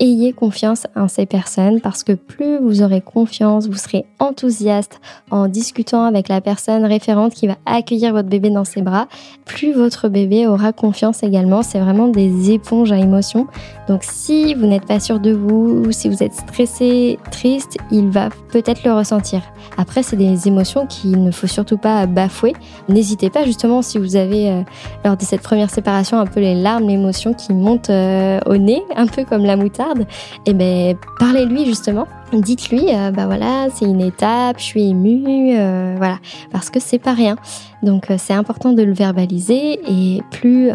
ayez 0.00 0.32
confiance 0.32 0.86
en 0.96 1.08
ces 1.08 1.26
personnes 1.26 1.80
parce 1.80 2.02
que 2.02 2.12
plus 2.12 2.58
vous 2.58 2.82
aurez 2.82 3.00
confiance, 3.00 3.68
vous 3.68 3.76
serez 3.76 4.04
enthousiaste 4.18 5.00
en 5.30 5.48
discutant 5.48 6.04
avec 6.04 6.28
la 6.28 6.40
personne 6.40 6.84
référente 6.84 7.34
qui 7.34 7.46
va 7.46 7.56
accueillir 7.66 8.12
votre 8.12 8.28
bébé 8.28 8.50
dans 8.50 8.64
ses 8.64 8.82
bras, 8.82 9.06
plus 9.44 9.72
votre 9.72 10.08
bébé 10.08 10.46
aura 10.46 10.72
confiance 10.72 11.22
également. 11.22 11.62
C'est 11.62 11.80
vraiment 11.80 12.08
des 12.08 12.50
éponges 12.52 12.92
à 12.92 12.98
émotions. 12.98 13.46
Donc 13.88 14.02
si 14.02 14.54
vous 14.54 14.66
n'êtes 14.66 14.86
pas 14.86 15.00
sûr 15.00 15.20
de 15.20 15.32
vous, 15.32 15.92
si 15.92 16.08
vous 16.08 16.22
êtes 16.22 16.34
stressé, 16.34 17.18
triste, 17.30 17.76
il 17.90 18.08
va 18.08 18.30
peut-être 18.50 18.84
le 18.84 18.92
ressentir. 18.92 19.42
Après, 19.76 20.02
c'est 20.02 20.16
des 20.16 20.46
émotions 20.46 20.86
qu'il 20.86 21.22
ne 21.22 21.30
faut 21.30 21.46
surtout 21.46 21.78
pas 21.78 22.06
bafouer. 22.06 22.52
N'hésitez 22.88 23.30
pas 23.30 23.44
justement 23.44 23.82
si 23.82 23.98
vous 23.98 24.16
avez 24.16 24.50
euh, 24.50 24.62
lors 25.04 25.16
de 25.16 25.22
cette 25.22 25.40
première 25.40 25.70
séparation 25.70 26.18
un 26.18 26.26
peu 26.26 26.40
les 26.40 26.54
larmes, 26.54 26.88
l'émotion 26.88 27.34
qui 27.34 27.52
monte 27.52 27.90
euh, 27.90 28.38
au 28.46 28.56
nez, 28.56 28.82
un 28.96 29.06
peu 29.06 29.24
comme 29.24 29.44
la 29.44 29.56
moutarde 29.56 29.83
et 30.00 30.06
eh 30.46 30.54
ben 30.54 30.96
parlez-lui 31.18 31.66
justement. 31.66 32.06
Dites-lui, 32.32 32.86
euh, 32.88 33.10
bah 33.12 33.26
voilà, 33.26 33.68
c'est 33.72 33.84
une 33.84 34.00
étape, 34.00 34.58
je 34.58 34.64
suis 34.64 34.88
émue, 34.88 35.54
euh, 35.56 35.94
voilà, 35.98 36.18
parce 36.50 36.70
que 36.70 36.80
c'est 36.80 36.98
pas 36.98 37.12
rien. 37.12 37.36
Donc 37.82 38.10
euh, 38.10 38.16
c'est 38.18 38.32
important 38.32 38.72
de 38.72 38.82
le 38.82 38.92
verbaliser 38.92 39.80
et 39.86 40.22
plus 40.30 40.70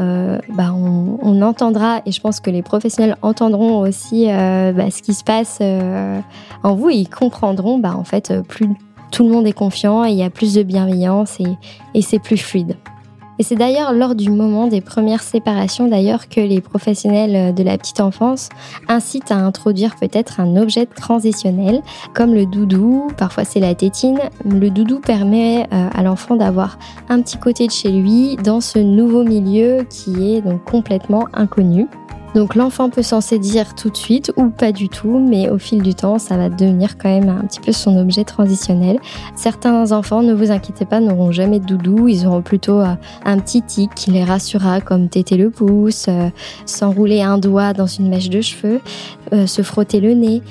bah, 0.49 0.73
on, 0.73 1.41
entendra 1.41 2.01
et 2.05 2.11
je 2.11 2.19
pense 2.19 2.39
que 2.39 2.49
les 2.49 2.61
professionnels 2.61 3.15
entendront 3.21 3.79
aussi 3.79 4.27
bah, 4.27 4.91
ce 4.91 5.01
qui 5.01 5.13
se 5.13 5.23
passe 5.23 5.61
en 5.61 6.75
vous 6.75 6.89
et 6.89 6.95
ils 6.95 7.09
comprendront, 7.09 7.77
bah 7.77 7.95
en 7.95 8.03
fait 8.03 8.33
plus 8.47 8.67
tout 9.11 9.23
le 9.23 9.31
monde 9.31 9.47
est 9.47 9.53
confiant 9.53 10.05
et 10.05 10.09
il 10.09 10.17
y 10.17 10.23
a 10.23 10.29
plus 10.29 10.53
de 10.53 10.63
bienveillance 10.63 11.37
et 11.93 12.01
c'est 12.01 12.19
plus 12.19 12.37
fluide. 12.37 12.75
Et 13.39 13.43
c'est 13.43 13.55
d'ailleurs 13.55 13.93
lors 13.93 14.15
du 14.15 14.29
moment 14.29 14.67
des 14.67 14.81
premières 14.81 15.23
séparations 15.23 15.87
d'ailleurs 15.87 16.27
que 16.27 16.41
les 16.41 16.59
professionnels 16.59 17.55
de 17.55 17.63
la 17.63 17.77
petite 17.77 18.01
enfance 18.01 18.49
incitent 18.89 19.31
à 19.31 19.37
introduire 19.37 19.95
peut-être 19.95 20.41
un 20.41 20.57
objet 20.57 20.85
transitionnel 20.85 21.81
comme 22.13 22.33
le 22.33 22.45
doudou, 22.45 23.07
parfois 23.17 23.45
c'est 23.45 23.61
la 23.61 23.75
tétine. 23.75 24.19
Le 24.43 24.69
doudou 24.69 24.99
permet 24.99 25.67
euh, 25.71 25.89
à 25.93 26.03
l'enfant 26.03 26.35
d'avoir 26.35 26.77
un 27.07 27.21
petit 27.21 27.37
côté 27.37 27.65
de 27.65 27.71
chez 27.71 27.91
lui 27.91 28.35
dans 28.35 28.59
ce 28.59 28.77
nouveau 28.77 29.23
milieu 29.23 29.85
qui 29.89 30.35
est 30.35 30.41
donc 30.41 30.63
complètement 30.65 31.25
inconnu. 31.33 31.87
Donc 32.35 32.53
l'enfant 32.53 32.89
peut 32.89 33.01
s'en 33.01 33.21
saisir 33.21 33.73
tout 33.75 33.89
de 33.89 33.97
suite 33.97 34.31
ou 34.37 34.49
pas 34.49 34.71
du 34.71 34.87
tout, 34.87 35.19
mais 35.19 35.49
au 35.49 35.57
fil 35.57 35.81
du 35.81 35.95
temps, 35.95 36.19
ça 36.19 36.37
va 36.37 36.49
devenir 36.49 36.97
quand 36.97 37.09
même 37.09 37.29
un 37.29 37.45
petit 37.45 37.59
peu 37.59 37.71
son 37.71 37.97
objet 37.97 38.23
transitionnel. 38.23 38.99
Certains 39.35 39.91
enfants, 39.91 40.21
ne 40.21 40.33
vous 40.33 40.51
inquiétez 40.51 40.85
pas, 40.85 40.99
n'auront 40.99 41.31
jamais 41.31 41.59
de 41.59 41.65
doudou, 41.65 42.07
ils 42.07 42.27
auront 42.27 42.41
plutôt 42.41 42.81
euh, 42.81 42.93
un 43.25 43.39
petit 43.39 43.63
tic 43.63 43.93
qui 43.95 44.11
les 44.11 44.23
rassurera, 44.23 44.79
comme 44.79 45.09
téter 45.09 45.37
le 45.37 45.49
pouce, 45.49 46.05
euh, 46.07 46.29
s'enrouler 46.65 47.21
un 47.21 47.39
doigt 47.39 47.73
dans 47.73 47.87
une 47.87 48.09
mèche 48.09 48.29
de 48.29 48.41
cheveux, 48.41 48.79
euh, 49.33 49.47
se 49.47 49.61
frotter 49.61 49.99
le 49.99 50.13
nez 50.13 50.41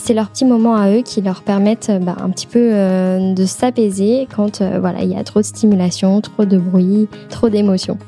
c'est 0.00 0.14
leur 0.14 0.30
petit 0.30 0.44
moment 0.44 0.76
à 0.76 0.92
eux 0.92 1.02
qui 1.02 1.20
leur 1.22 1.42
permettent 1.42 1.90
bah, 2.00 2.14
un 2.22 2.30
petit 2.30 2.46
peu 2.46 2.70
de 2.70 3.44
s'apaiser 3.46 4.28
quand 4.32 4.62
voilà 4.62 5.02
il 5.02 5.10
y 5.10 5.16
a 5.16 5.24
trop 5.24 5.40
de 5.40 5.44
stimulation, 5.44 6.20
trop 6.20 6.44
de 6.44 6.56
bruit, 6.56 7.08
trop 7.30 7.48
d'émotions. 7.48 7.98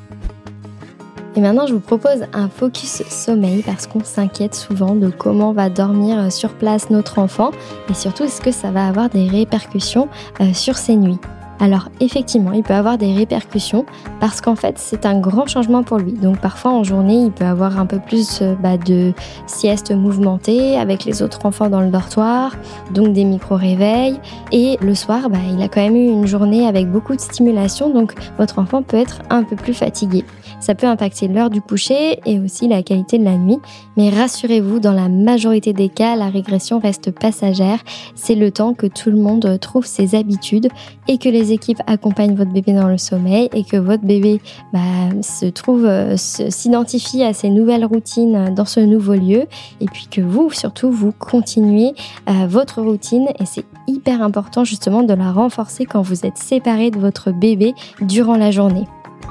Et 1.35 1.39
maintenant, 1.39 1.65
je 1.65 1.73
vous 1.73 1.79
propose 1.79 2.25
un 2.33 2.49
focus 2.49 3.03
sommeil 3.09 3.63
parce 3.63 3.87
qu'on 3.87 4.03
s'inquiète 4.03 4.53
souvent 4.53 4.95
de 4.95 5.09
comment 5.09 5.53
va 5.53 5.69
dormir 5.69 6.31
sur 6.31 6.53
place 6.53 6.89
notre 6.89 7.19
enfant 7.19 7.51
et 7.89 7.93
surtout 7.93 8.23
est-ce 8.23 8.41
que 8.41 8.51
ça 8.51 8.71
va 8.71 8.87
avoir 8.87 9.09
des 9.09 9.27
répercussions 9.27 10.09
euh, 10.41 10.53
sur 10.53 10.77
ses 10.77 10.97
nuits? 10.97 11.19
Alors 11.61 11.89
effectivement, 11.99 12.53
il 12.53 12.63
peut 12.63 12.73
avoir 12.73 12.97
des 12.97 13.13
répercussions 13.13 13.85
parce 14.19 14.41
qu'en 14.41 14.55
fait 14.55 14.79
c'est 14.79 15.05
un 15.05 15.19
grand 15.19 15.45
changement 15.45 15.83
pour 15.83 15.99
lui. 15.99 16.13
Donc 16.13 16.41
parfois 16.41 16.71
en 16.71 16.83
journée, 16.83 17.25
il 17.25 17.31
peut 17.31 17.45
avoir 17.45 17.79
un 17.79 17.85
peu 17.85 17.99
plus 17.99 18.41
euh, 18.41 18.55
bah, 18.55 18.77
de 18.77 19.13
sieste 19.45 19.91
mouvementée 19.91 20.75
avec 20.79 21.05
les 21.05 21.21
autres 21.21 21.45
enfants 21.45 21.69
dans 21.69 21.81
le 21.81 21.91
dortoir, 21.91 22.55
donc 22.95 23.13
des 23.13 23.25
micro-réveils. 23.25 24.19
Et 24.51 24.79
le 24.81 24.95
soir, 24.95 25.29
bah, 25.29 25.37
il 25.53 25.61
a 25.61 25.67
quand 25.67 25.81
même 25.81 25.95
eu 25.95 26.07
une 26.07 26.25
journée 26.25 26.65
avec 26.65 26.89
beaucoup 26.89 27.15
de 27.15 27.21
stimulation, 27.21 27.91
donc 27.91 28.15
votre 28.39 28.57
enfant 28.57 28.81
peut 28.81 28.97
être 28.97 29.19
un 29.29 29.43
peu 29.43 29.55
plus 29.55 29.75
fatigué. 29.75 30.25
Ça 30.59 30.75
peut 30.75 30.85
impacter 30.87 31.27
l'heure 31.27 31.49
du 31.49 31.59
coucher 31.59 32.19
et 32.25 32.39
aussi 32.39 32.67
la 32.67 32.83
qualité 32.83 33.17
de 33.17 33.23
la 33.23 33.35
nuit. 33.35 33.57
Mais 33.97 34.09
rassurez-vous, 34.09 34.79
dans 34.79 34.93
la 34.93 35.09
majorité 35.09 35.73
des 35.73 35.89
cas, 35.89 36.15
la 36.15 36.29
régression 36.29 36.79
reste 36.79 37.09
passagère. 37.09 37.79
C'est 38.13 38.35
le 38.35 38.51
temps 38.51 38.75
que 38.75 38.85
tout 38.85 39.09
le 39.09 39.17
monde 39.17 39.57
trouve 39.59 39.87
ses 39.87 40.13
habitudes 40.13 40.69
et 41.07 41.17
que 41.17 41.29
les 41.29 41.50
équipes 41.51 41.81
accompagnent 41.87 42.35
votre 42.35 42.51
bébé 42.51 42.73
dans 42.73 42.87
le 42.87 42.97
sommeil 42.97 43.49
et 43.53 43.63
que 43.63 43.77
votre 43.77 44.03
bébé 44.03 44.41
bah, 44.73 44.79
se 45.21 45.45
trouve, 45.45 45.85
euh, 45.85 46.15
s'identifie 46.17 47.23
à 47.23 47.33
ces 47.33 47.49
nouvelles 47.49 47.85
routines 47.85 48.53
dans 48.53 48.65
ce 48.65 48.79
nouveau 48.79 49.13
lieu 49.13 49.45
et 49.79 49.85
puis 49.85 50.07
que 50.09 50.21
vous, 50.21 50.51
surtout, 50.51 50.91
vous 50.91 51.11
continuez 51.11 51.93
euh, 52.29 52.47
votre 52.47 52.81
routine 52.81 53.27
et 53.39 53.45
c'est 53.45 53.65
hyper 53.87 54.21
important 54.21 54.63
justement 54.63 55.03
de 55.03 55.13
la 55.13 55.31
renforcer 55.31 55.85
quand 55.85 56.01
vous 56.01 56.25
êtes 56.25 56.37
séparé 56.37 56.91
de 56.91 56.99
votre 56.99 57.31
bébé 57.31 57.73
durant 58.01 58.37
la 58.37 58.51
journée. 58.51 58.87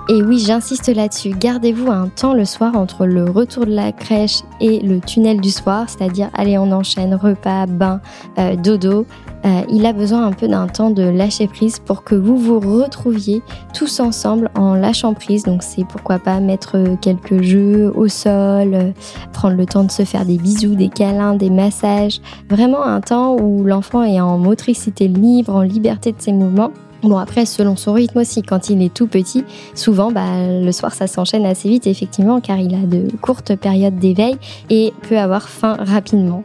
Et 0.08 0.22
oui, 0.22 0.40
j'insiste 0.40 0.88
là-dessus, 0.88 1.30
gardez-vous 1.30 1.90
un 1.90 2.08
temps 2.08 2.34
le 2.34 2.44
soir 2.44 2.74
entre 2.74 3.06
le 3.06 3.30
retour 3.30 3.64
de 3.64 3.70
la 3.72 3.92
crèche 3.92 4.40
et 4.60 4.80
le 4.80 5.00
tunnel 5.00 5.40
du 5.40 5.50
soir, 5.50 5.88
c'est-à-dire 5.88 6.30
allez 6.34 6.58
on 6.58 6.72
enchaîne 6.72 7.14
repas, 7.14 7.66
bain, 7.66 8.00
euh, 8.38 8.56
dodo. 8.56 9.06
Euh, 9.44 9.62
il 9.70 9.86
a 9.86 9.92
besoin 9.92 10.26
un 10.26 10.32
peu 10.32 10.48
d'un 10.48 10.66
temps 10.66 10.90
de 10.90 11.02
lâcher 11.02 11.46
prise 11.46 11.78
pour 11.78 12.04
que 12.04 12.14
vous 12.14 12.36
vous 12.36 12.58
retrouviez 12.60 13.40
tous 13.72 14.00
ensemble 14.00 14.50
en 14.54 14.74
lâchant 14.74 15.14
prise. 15.14 15.44
Donc 15.44 15.62
c'est 15.62 15.84
pourquoi 15.84 16.18
pas 16.18 16.40
mettre 16.40 16.96
quelques 17.00 17.40
jeux 17.40 17.92
au 17.94 18.08
sol, 18.08 18.74
euh, 18.74 18.90
prendre 19.32 19.56
le 19.56 19.64
temps 19.64 19.84
de 19.84 19.90
se 19.90 20.04
faire 20.04 20.26
des 20.26 20.38
bisous, 20.38 20.74
des 20.74 20.88
câlins, 20.88 21.34
des 21.34 21.50
massages. 21.50 22.20
Vraiment 22.50 22.84
un 22.84 23.00
temps 23.00 23.36
où 23.36 23.64
l'enfant 23.64 24.02
est 24.02 24.20
en 24.20 24.38
motricité 24.38 25.08
libre, 25.08 25.54
en 25.54 25.62
liberté 25.62 26.12
de 26.12 26.20
ses 26.20 26.32
mouvements. 26.32 26.72
Bon 27.02 27.16
après 27.16 27.46
selon 27.46 27.76
son 27.76 27.94
rythme 27.94 28.18
aussi, 28.18 28.42
quand 28.42 28.68
il 28.68 28.82
est 28.82 28.92
tout 28.92 29.06
petit, 29.06 29.44
souvent 29.74 30.12
bah, 30.12 30.46
le 30.46 30.70
soir 30.72 30.92
ça 30.92 31.06
s'enchaîne 31.06 31.46
assez 31.46 31.68
vite 31.68 31.86
effectivement 31.86 32.40
car 32.40 32.58
il 32.58 32.74
a 32.74 32.86
de 32.86 33.08
courtes 33.22 33.56
périodes 33.56 33.96
d'éveil 33.96 34.36
et 34.68 34.92
peut 35.08 35.18
avoir 35.18 35.48
faim 35.48 35.76
rapidement. 35.78 36.42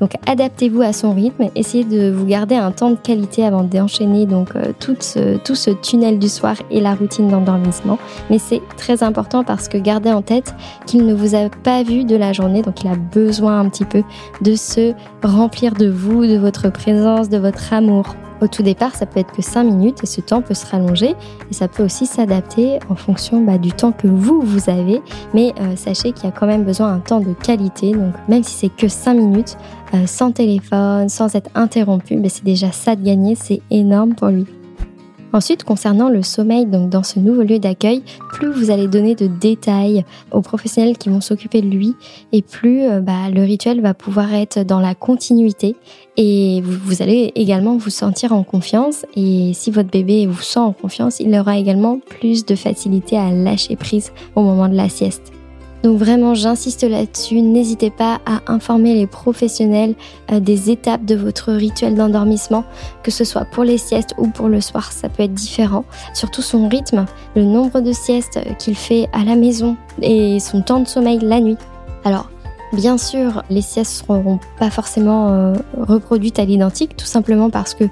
Donc 0.00 0.12
adaptez-vous 0.26 0.82
à 0.82 0.92
son 0.92 1.12
rythme, 1.12 1.48
essayez 1.54 1.84
de 1.84 2.10
vous 2.10 2.24
garder 2.24 2.54
un 2.54 2.70
temps 2.70 2.90
de 2.90 2.96
qualité 2.96 3.44
avant 3.44 3.64
d'enchaîner 3.64 4.26
donc 4.26 4.54
euh, 4.54 4.72
tout, 4.78 4.96
ce, 5.00 5.38
tout 5.38 5.56
ce 5.56 5.70
tunnel 5.70 6.18
du 6.18 6.28
soir 6.28 6.54
et 6.70 6.80
la 6.80 6.94
routine 6.94 7.28
d'endormissement. 7.28 7.98
Mais 8.30 8.38
c'est 8.38 8.62
très 8.76 9.02
important 9.02 9.44
parce 9.44 9.68
que 9.68 9.76
gardez 9.76 10.12
en 10.12 10.22
tête 10.22 10.54
qu'il 10.86 11.04
ne 11.04 11.14
vous 11.14 11.34
a 11.34 11.48
pas 11.64 11.82
vu 11.82 12.04
de 12.04 12.16
la 12.16 12.32
journée, 12.32 12.62
donc 12.62 12.82
il 12.82 12.88
a 12.88 12.94
besoin 12.94 13.60
un 13.60 13.68
petit 13.68 13.84
peu 13.84 14.02
de 14.40 14.54
se 14.54 14.92
remplir 15.22 15.74
de 15.74 15.88
vous, 15.88 16.26
de 16.26 16.38
votre 16.38 16.70
présence, 16.70 17.28
de 17.28 17.38
votre 17.38 17.72
amour 17.72 18.14
au 18.40 18.46
tout 18.46 18.62
départ, 18.62 18.94
ça 18.94 19.06
peut 19.06 19.20
être 19.20 19.32
que 19.32 19.42
5 19.42 19.64
minutes 19.64 20.02
et 20.02 20.06
ce 20.06 20.20
temps 20.20 20.42
peut 20.42 20.54
se 20.54 20.66
rallonger 20.66 21.14
et 21.50 21.54
ça 21.54 21.68
peut 21.68 21.84
aussi 21.84 22.06
s'adapter 22.06 22.78
en 22.88 22.94
fonction 22.94 23.40
bah, 23.42 23.58
du 23.58 23.72
temps 23.72 23.92
que 23.92 24.06
vous, 24.06 24.40
vous 24.40 24.70
avez. 24.70 25.00
Mais 25.34 25.52
euh, 25.60 25.76
sachez 25.76 26.12
qu'il 26.12 26.24
y 26.24 26.28
a 26.28 26.32
quand 26.32 26.46
même 26.46 26.64
besoin 26.64 26.92
d'un 26.92 27.00
temps 27.00 27.20
de 27.20 27.32
qualité. 27.32 27.92
Donc 27.92 28.14
même 28.28 28.42
si 28.42 28.54
c'est 28.54 28.74
que 28.74 28.88
5 28.88 29.14
minutes, 29.14 29.56
euh, 29.94 30.06
sans 30.06 30.32
téléphone, 30.32 31.08
sans 31.08 31.34
être 31.34 31.50
interrompu, 31.54 32.16
mais 32.16 32.28
c'est 32.28 32.44
déjà 32.44 32.72
ça 32.72 32.96
de 32.96 33.04
gagner, 33.04 33.34
c'est 33.34 33.60
énorme 33.70 34.14
pour 34.14 34.28
lui. 34.28 34.46
Ensuite, 35.32 35.64
concernant 35.64 36.08
le 36.08 36.22
sommeil, 36.22 36.66
donc 36.66 36.88
dans 36.88 37.02
ce 37.02 37.18
nouveau 37.18 37.42
lieu 37.42 37.58
d'accueil, 37.58 38.02
plus 38.32 38.50
vous 38.50 38.70
allez 38.70 38.88
donner 38.88 39.14
de 39.14 39.26
détails 39.26 40.04
aux 40.32 40.40
professionnels 40.40 40.96
qui 40.96 41.10
vont 41.10 41.20
s'occuper 41.20 41.60
de 41.60 41.68
lui, 41.68 41.94
et 42.32 42.42
plus 42.42 42.82
euh, 42.82 43.00
bah, 43.00 43.28
le 43.32 43.42
rituel 43.42 43.80
va 43.80 43.92
pouvoir 43.92 44.32
être 44.32 44.62
dans 44.62 44.80
la 44.80 44.94
continuité, 44.94 45.76
et 46.16 46.62
vous, 46.62 46.78
vous, 46.82 47.02
allez 47.02 47.32
également 47.34 47.76
vous 47.76 47.90
sentir 47.90 48.32
en 48.32 48.42
confiance. 48.42 49.04
Et 49.14 49.52
si 49.54 49.70
votre 49.70 49.90
bébé 49.90 50.26
vous 50.26 50.42
sent 50.42 50.58
en 50.58 50.72
confiance, 50.72 51.20
il 51.20 51.34
aura 51.38 51.58
également 51.58 51.98
plus 51.98 52.44
de 52.44 52.54
facilité 52.54 53.16
à 53.16 53.30
lâcher 53.30 53.76
prise 53.76 54.12
au 54.34 54.42
moment 54.42 54.68
de 54.68 54.74
la 54.74 54.88
sieste. 54.88 55.32
Donc 55.82 55.98
vraiment, 55.98 56.34
j'insiste 56.34 56.82
là-dessus, 56.82 57.40
n'hésitez 57.40 57.90
pas 57.90 58.20
à 58.26 58.40
informer 58.52 58.94
les 58.94 59.06
professionnels 59.06 59.94
euh, 60.32 60.40
des 60.40 60.70
étapes 60.70 61.04
de 61.04 61.14
votre 61.14 61.52
rituel 61.52 61.94
d'endormissement, 61.94 62.64
que 63.02 63.10
ce 63.10 63.24
soit 63.24 63.44
pour 63.44 63.64
les 63.64 63.78
siestes 63.78 64.14
ou 64.18 64.28
pour 64.28 64.48
le 64.48 64.60
soir, 64.60 64.90
ça 64.92 65.08
peut 65.08 65.22
être 65.22 65.34
différent. 65.34 65.84
Surtout 66.14 66.42
son 66.42 66.68
rythme, 66.68 67.06
le 67.36 67.44
nombre 67.44 67.80
de 67.80 67.92
siestes 67.92 68.40
qu'il 68.58 68.74
fait 68.74 69.08
à 69.12 69.24
la 69.24 69.36
maison 69.36 69.76
et 70.02 70.40
son 70.40 70.62
temps 70.62 70.80
de 70.80 70.88
sommeil 70.88 71.20
la 71.22 71.40
nuit. 71.40 71.58
Alors, 72.04 72.28
Bien 72.72 72.98
sûr, 72.98 73.42
les 73.48 73.62
siestes 73.62 74.02
ne 74.10 74.18
seront 74.18 74.40
pas 74.58 74.68
forcément 74.68 75.30
euh, 75.30 75.54
reproduites 75.78 76.38
à 76.38 76.44
l'identique, 76.44 76.96
tout 76.96 77.06
simplement 77.06 77.48
parce 77.48 77.72
que 77.72 77.84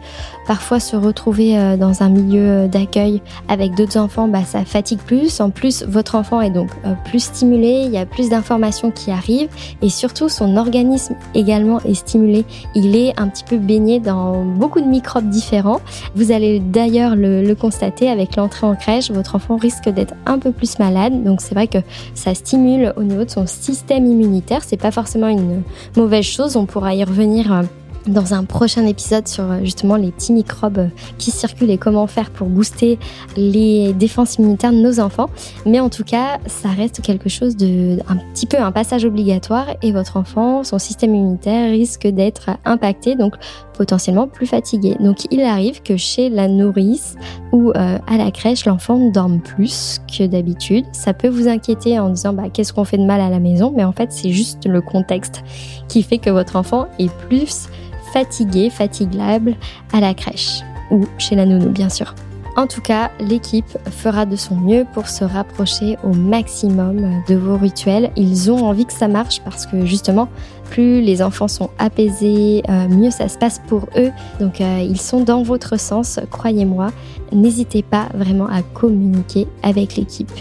parfois 0.47 0.81
se 0.81 0.97
retrouver 0.97 1.59
euh, 1.59 1.77
dans 1.77 2.03
un 2.03 2.09
milieu 2.09 2.69
d'accueil 2.69 3.23
avec 3.49 3.75
d'autres 3.75 3.99
enfants, 3.99 4.29
bah, 4.29 4.45
ça 4.45 4.65
fatigue 4.65 4.99
plus. 5.01 5.41
En 5.41 5.51
plus, 5.51 5.85
votre 5.85 6.15
enfant 6.15 6.41
est 6.41 6.51
donc 6.51 6.71
euh, 6.85 6.95
plus 7.05 7.21
stimulé, 7.25 7.83
il 7.87 7.91
y 7.91 7.99
a 7.99 8.07
plus 8.07 8.31
d'informations 8.31 8.91
qui 8.91 9.11
arrivent 9.11 9.49
et 9.83 9.89
surtout 9.89 10.29
son 10.29 10.57
organisme 10.57 11.15
également 11.35 11.81
est 11.81 11.95
stimulé. 11.95 12.45
Il 12.75 12.97
est 12.97 13.19
un 13.19 13.29
petit 13.29 13.45
peu 13.45 13.57
baigné 13.57 14.01
dans 14.01 14.45
beaucoup 14.45 14.81
de 14.81 14.87
microbes 14.87 15.29
différents. 15.29 15.81
Vous 16.15 16.33
allez 16.33 16.61
d'ailleurs 16.61 17.15
le, 17.17 17.55
constater 17.55 18.11
avec 18.11 18.37
l'entrée 18.37 18.67
en 18.67 18.75
crèche, 18.75 19.11
votre 19.11 19.35
enfant 19.35 19.57
risque 19.57 19.89
d'être 19.89 20.15
un 20.27 20.39
peu 20.39 20.53
plus 20.53 20.79
malade, 20.79 21.25
donc 21.25 21.41
c'est 21.41 21.55
vrai 21.55 21.69
que 21.69 21.79
ça 22.15 22.35
stimule 22.35 22.93
au 22.97 23.03
niveau 23.03 23.25
de 23.25 23.31
son 23.31 23.47
système 23.47 24.05
immunitaire 24.05 24.27
c'est 24.65 24.77
pas 24.77 24.91
forcément 24.91 25.29
une 25.29 25.63
mauvaise 25.97 26.25
chose. 26.25 26.57
On 26.57 26.67
pourra 26.67 26.95
y 26.95 27.05
revenir 27.05 27.53
euh, 27.53 27.63
dans 28.07 28.35
un 28.35 28.45
prochain 28.45 28.87
épisode 28.87 29.27
sur 29.27 29.45
euh, 29.45 29.61
justement 29.63 29.97
les 29.97 30.11
petits 30.13 30.33
microbes 30.33 30.79
euh, 30.79 30.89
qui 31.19 31.31
circulent 31.31 31.71
et 31.71 31.79
comment 31.79 32.07
faire 32.07 32.31
pour 32.31 32.49
booster 32.49 32.99
les 33.37 33.93
défenses 33.93 34.37
immunitaires 34.37 34.73
de 34.73 34.79
nos 34.79 35.01
enfants. 35.01 35.29
Mais 35.65 35.81
en 35.81 35.89
tout 35.89 36.05
cas, 36.05 36.39
ça 36.47 36.69
reste 36.69 37.01
quelque 37.03 37.29
chose 37.29 37.57
de 37.57 37.99
un 38.09 38.17
petit 38.17 38.47
peu 38.47 38.59
un 38.59 38.73
passage 38.73 39.05
obligatoire 39.05 39.67
et 39.83 39.93
votre 39.93 40.17
enfant, 40.17 40.65
son 40.65 40.79
système 40.79 41.15
immunitaire 41.15 41.71
risque 41.71 42.07
d'être 42.07 42.51
impacté, 42.65 43.15
donc 43.17 43.35
potentiellement 43.75 44.27
plus 44.27 44.47
fatigué. 44.47 44.97
Donc 45.01 45.27
il 45.31 45.43
arrive 45.43 45.83
que 45.83 45.97
chez 45.97 46.29
la 46.29 46.49
nourrice 46.49 47.17
ou 47.53 47.71
euh, 47.71 47.99
à 48.07 48.17
la 48.17 48.31
crèche, 48.31 48.65
l'enfant 48.67 49.11
dorme 49.11 49.41
plus 49.41 50.01
que 50.17 50.27
d'habitude. 50.27 50.85
Ça 50.93 51.13
peut 51.13 51.29
vous 51.29 51.49
inquiéter 51.49 51.99
en 51.99 52.11
disant 52.11 52.33
bah, 52.33 52.45
qu'est-ce 52.53 52.73
qu'on 52.73 52.85
fait 52.85 52.99
de 52.99 53.05
mal 53.05 53.21
à 53.21 53.31
la 53.31 53.41
maison, 53.41 53.73
mais 53.75 53.85
en 53.85 53.93
fait 53.93 54.13
c'est 54.13 54.31
juste 54.31 54.67
le 54.67 54.81
contexte 54.81 55.43
qui 55.89 56.03
fait 56.03 56.19
que 56.19 56.31
votre 56.31 56.57
enfant 56.57 56.87
est 56.99 57.13
plus 57.29 57.69
fatigué, 58.13 58.71
fatigable 58.71 59.57
à 59.93 60.01
la 60.01 60.15
crèche 60.15 60.61
ou 60.91 61.07
chez 61.19 61.35
la 61.37 61.47
nounou 61.47 61.71
bien 61.71 61.89
sûr. 61.89 62.15
En 62.57 62.67
tout 62.67 62.81
cas, 62.81 63.11
l'équipe 63.21 63.77
fera 63.91 64.25
de 64.25 64.35
son 64.35 64.57
mieux 64.57 64.87
pour 64.95 65.09
se 65.09 65.25
rapprocher 65.25 65.99
au 66.03 66.15
maximum 66.15 67.23
de 67.29 67.35
vos 67.35 67.59
rituels. 67.59 68.11
Ils 68.17 68.51
ont 68.51 68.65
envie 68.65 68.87
que 68.87 68.95
ça 68.95 69.09
marche 69.09 69.43
parce 69.43 69.67
que 69.67 69.85
justement, 69.85 70.31
plus 70.71 71.03
les 71.03 71.21
enfants 71.21 71.49
sont 71.49 71.69
apaisés, 71.79 72.63
euh, 72.71 72.89
mieux 72.89 73.11
ça 73.11 73.29
se 73.29 73.37
passe 73.37 73.61
pour 73.67 73.83
eux. 73.99 74.11
Donc 74.41 74.63
euh, 74.63 74.79
ils 74.83 74.99
sont 74.99 75.21
dans 75.21 75.43
votre 75.43 75.79
sens, 75.79 76.19
croyez-moi. 76.31 76.93
N'hésitez 77.31 77.83
pas 77.83 78.09
vraiment 78.15 78.47
à 78.47 78.63
communiquer 78.63 79.47
avec 79.63 79.97
l'équipe. 79.97 80.33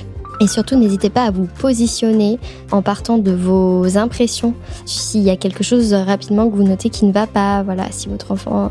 Et 0.41 0.47
surtout, 0.47 0.75
n'hésitez 0.75 1.09
pas 1.09 1.23
à 1.23 1.31
vous 1.31 1.47
positionner 1.59 2.39
en 2.71 2.81
partant 2.81 3.17
de 3.17 3.31
vos 3.31 3.97
impressions. 3.97 4.53
S'il 4.85 5.21
y 5.21 5.29
a 5.29 5.37
quelque 5.37 5.63
chose 5.63 5.93
rapidement 5.93 6.49
que 6.49 6.55
vous 6.55 6.63
notez 6.63 6.89
qui 6.89 7.05
ne 7.05 7.11
va 7.11 7.27
pas, 7.27 7.63
voilà, 7.63 7.85
si 7.91 8.09
votre 8.09 8.31
enfant 8.31 8.69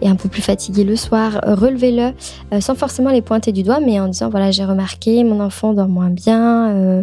est 0.00 0.08
un 0.08 0.16
peu 0.16 0.28
plus 0.28 0.42
fatigué 0.42 0.84
le 0.84 0.96
soir, 0.96 1.40
relevez-le 1.44 2.12
euh, 2.52 2.60
sans 2.60 2.74
forcément 2.74 3.10
les 3.10 3.22
pointer 3.22 3.52
du 3.52 3.62
doigt, 3.62 3.80
mais 3.80 4.00
en 4.00 4.08
disant 4.08 4.28
voilà, 4.28 4.50
j'ai 4.50 4.64
remarqué, 4.64 5.24
mon 5.24 5.40
enfant 5.40 5.72
dort 5.72 5.88
moins 5.88 6.10
bien, 6.10 6.70
euh, 6.70 7.02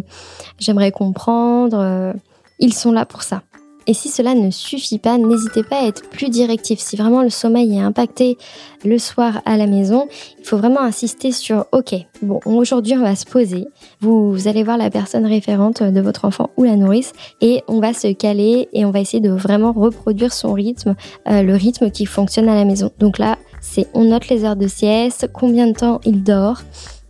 j'aimerais 0.58 0.90
comprendre. 0.90 1.78
Euh, 1.80 2.12
ils 2.58 2.74
sont 2.74 2.92
là 2.92 3.04
pour 3.04 3.22
ça. 3.22 3.42
Et 3.86 3.94
si 3.94 4.08
cela 4.08 4.34
ne 4.34 4.50
suffit 4.50 4.98
pas, 4.98 5.18
n'hésitez 5.18 5.62
pas 5.62 5.82
à 5.82 5.86
être 5.86 6.08
plus 6.08 6.30
directif. 6.30 6.78
Si 6.80 6.96
vraiment 6.96 7.22
le 7.22 7.30
sommeil 7.30 7.76
est 7.76 7.80
impacté 7.80 8.38
le 8.84 8.98
soir 8.98 9.42
à 9.44 9.56
la 9.56 9.66
maison, 9.66 10.08
il 10.38 10.44
faut 10.44 10.56
vraiment 10.56 10.80
insister 10.80 11.32
sur 11.32 11.66
OK, 11.72 11.94
bon, 12.22 12.40
aujourd'hui 12.44 12.94
on 12.94 13.02
va 13.02 13.16
se 13.16 13.24
poser. 13.24 13.66
Vous, 14.00 14.48
allez 14.48 14.62
voir 14.62 14.76
la 14.76 14.90
personne 14.90 15.26
référente 15.26 15.82
de 15.82 16.00
votre 16.00 16.24
enfant 16.24 16.50
ou 16.56 16.64
la 16.64 16.76
nourrice 16.76 17.12
et 17.40 17.62
on 17.68 17.80
va 17.80 17.92
se 17.92 18.12
caler 18.12 18.68
et 18.72 18.84
on 18.84 18.90
va 18.90 19.00
essayer 19.00 19.20
de 19.20 19.30
vraiment 19.30 19.72
reproduire 19.72 20.32
son 20.32 20.52
rythme, 20.52 20.94
euh, 21.28 21.42
le 21.42 21.54
rythme 21.54 21.90
qui 21.90 22.06
fonctionne 22.06 22.48
à 22.48 22.54
la 22.54 22.64
maison. 22.64 22.90
Donc 22.98 23.18
là, 23.18 23.38
c'est 23.60 23.86
on 23.94 24.04
note 24.04 24.28
les 24.28 24.44
heures 24.44 24.56
de 24.56 24.66
sieste, 24.66 25.28
combien 25.32 25.68
de 25.68 25.72
temps 25.72 26.00
il 26.04 26.22
dort. 26.22 26.62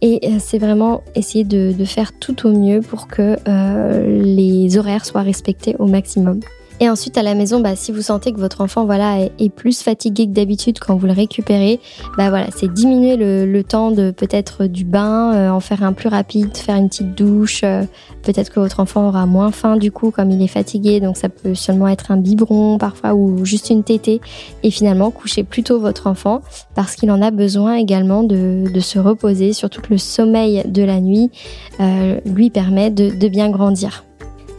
Et 0.02 0.18
euh, 0.24 0.36
c'est 0.40 0.58
vraiment 0.58 1.02
essayer 1.14 1.44
de, 1.44 1.72
faire 1.84 2.12
tout 2.18 2.46
au 2.46 2.52
mieux 2.52 2.80
pour 2.80 3.06
que 3.06 3.36
euh, 3.46 4.22
les 4.22 4.76
horaires 4.76 5.06
soient 5.06 5.22
respectés 5.22 5.76
au 5.78 5.86
maximum. 5.86 6.40
Et 6.82 6.90
ensuite 6.90 7.16
à 7.16 7.22
la 7.22 7.36
maison, 7.36 7.60
bah, 7.60 7.76
si 7.76 7.92
vous 7.92 8.02
sentez 8.02 8.32
que 8.32 8.40
votre 8.40 8.60
enfant 8.60 8.84
voilà 8.84 9.20
est, 9.20 9.50
plus 9.50 9.82
fatigué 9.82 10.26
que 10.26 10.32
d'habitude 10.32 10.80
quand 10.80 10.96
vous 10.96 11.06
le 11.06 11.12
récupérez, 11.12 11.78
bah 12.18 12.28
voilà, 12.28 12.48
c'est 12.52 12.66
diminuer 12.72 13.16
le, 13.16 13.62
temps 13.62 13.92
de 13.92 14.10
peut-être 14.10 14.66
du 14.66 14.84
bain, 14.84 15.32
euh, 15.32 15.50
en 15.50 15.60
faire 15.60 15.84
un 15.84 15.92
plus 15.92 16.08
rapide, 16.08 16.56
faire 16.56 16.74
une 16.74 16.88
petite 16.88 17.14
douche. 17.14 17.60
Euh, 17.62 17.84
peut-être 18.24 18.50
que 18.50 18.58
votre 18.58 18.80
enfant 18.80 19.06
aura 19.06 19.26
moins 19.26 19.52
faim 19.52 19.76
du 19.76 19.92
coup 19.92 20.10
comme 20.10 20.32
il 20.32 20.42
est 20.42 20.48
fatigué, 20.48 20.98
donc 20.98 21.16
ça 21.16 21.28
peut 21.28 21.54
seulement 21.54 21.86
être 21.86 22.10
un 22.10 22.16
biberon 22.16 22.78
parfois 22.78 23.14
ou 23.14 23.44
juste 23.44 23.70
une 23.70 23.84
tétée. 23.84 24.20
Et 24.64 24.72
finalement 24.72 25.12
coucher 25.12 25.44
plutôt 25.44 25.78
votre 25.78 26.08
enfant 26.08 26.42
parce 26.74 26.96
qu'il 26.96 27.12
en 27.12 27.22
a 27.22 27.30
besoin 27.30 27.76
également 27.76 28.24
de, 28.24 28.66
se 28.80 28.98
reposer, 28.98 29.52
surtout 29.52 29.82
que 29.82 29.90
le 29.90 29.98
sommeil 29.98 30.64
de 30.66 30.82
la 30.82 30.98
nuit 30.98 31.30
euh, 31.78 32.18
lui 32.26 32.50
permet 32.50 32.90
de 32.90 33.28
bien 33.28 33.50
grandir. 33.50 34.02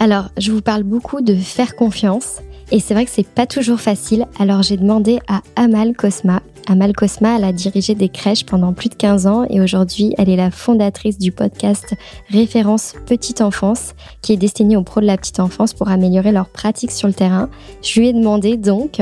Alors, 0.03 0.25
je 0.37 0.51
vous 0.51 0.61
parle 0.61 0.83
beaucoup 0.83 1.21
de 1.21 1.33
faire 1.33 1.77
confiance 1.77 2.41
et 2.71 2.81
c'est 2.81 2.93
vrai 2.93 3.05
que 3.05 3.09
c'est 3.09 3.25
pas 3.25 3.47
toujours 3.47 3.79
facile. 3.79 4.27
Alors, 4.37 4.61
j'ai 4.61 4.75
demandé 4.75 5.21
à 5.29 5.39
Amal 5.55 5.93
Cosma. 5.95 6.41
Amal 6.67 6.91
Cosma, 6.91 7.37
elle 7.37 7.45
a 7.45 7.53
dirigé 7.53 7.95
des 7.95 8.09
crèches 8.09 8.45
pendant 8.45 8.73
plus 8.73 8.89
de 8.89 8.95
15 8.95 9.27
ans 9.27 9.45
et 9.49 9.61
aujourd'hui, 9.61 10.13
elle 10.17 10.27
est 10.27 10.35
la 10.35 10.51
fondatrice 10.51 11.17
du 11.17 11.31
podcast 11.31 11.95
Référence 12.29 12.95
Petite 13.05 13.39
Enfance 13.39 13.93
qui 14.21 14.33
est 14.33 14.37
destiné 14.37 14.75
aux 14.75 14.83
pros 14.83 14.99
de 14.99 15.05
la 15.05 15.15
petite 15.15 15.39
enfance 15.39 15.73
pour 15.73 15.87
améliorer 15.87 16.33
leur 16.33 16.49
pratique 16.49 16.91
sur 16.91 17.07
le 17.07 17.13
terrain. 17.13 17.49
Je 17.81 18.01
lui 18.01 18.09
ai 18.09 18.13
demandé 18.13 18.57
donc 18.57 19.01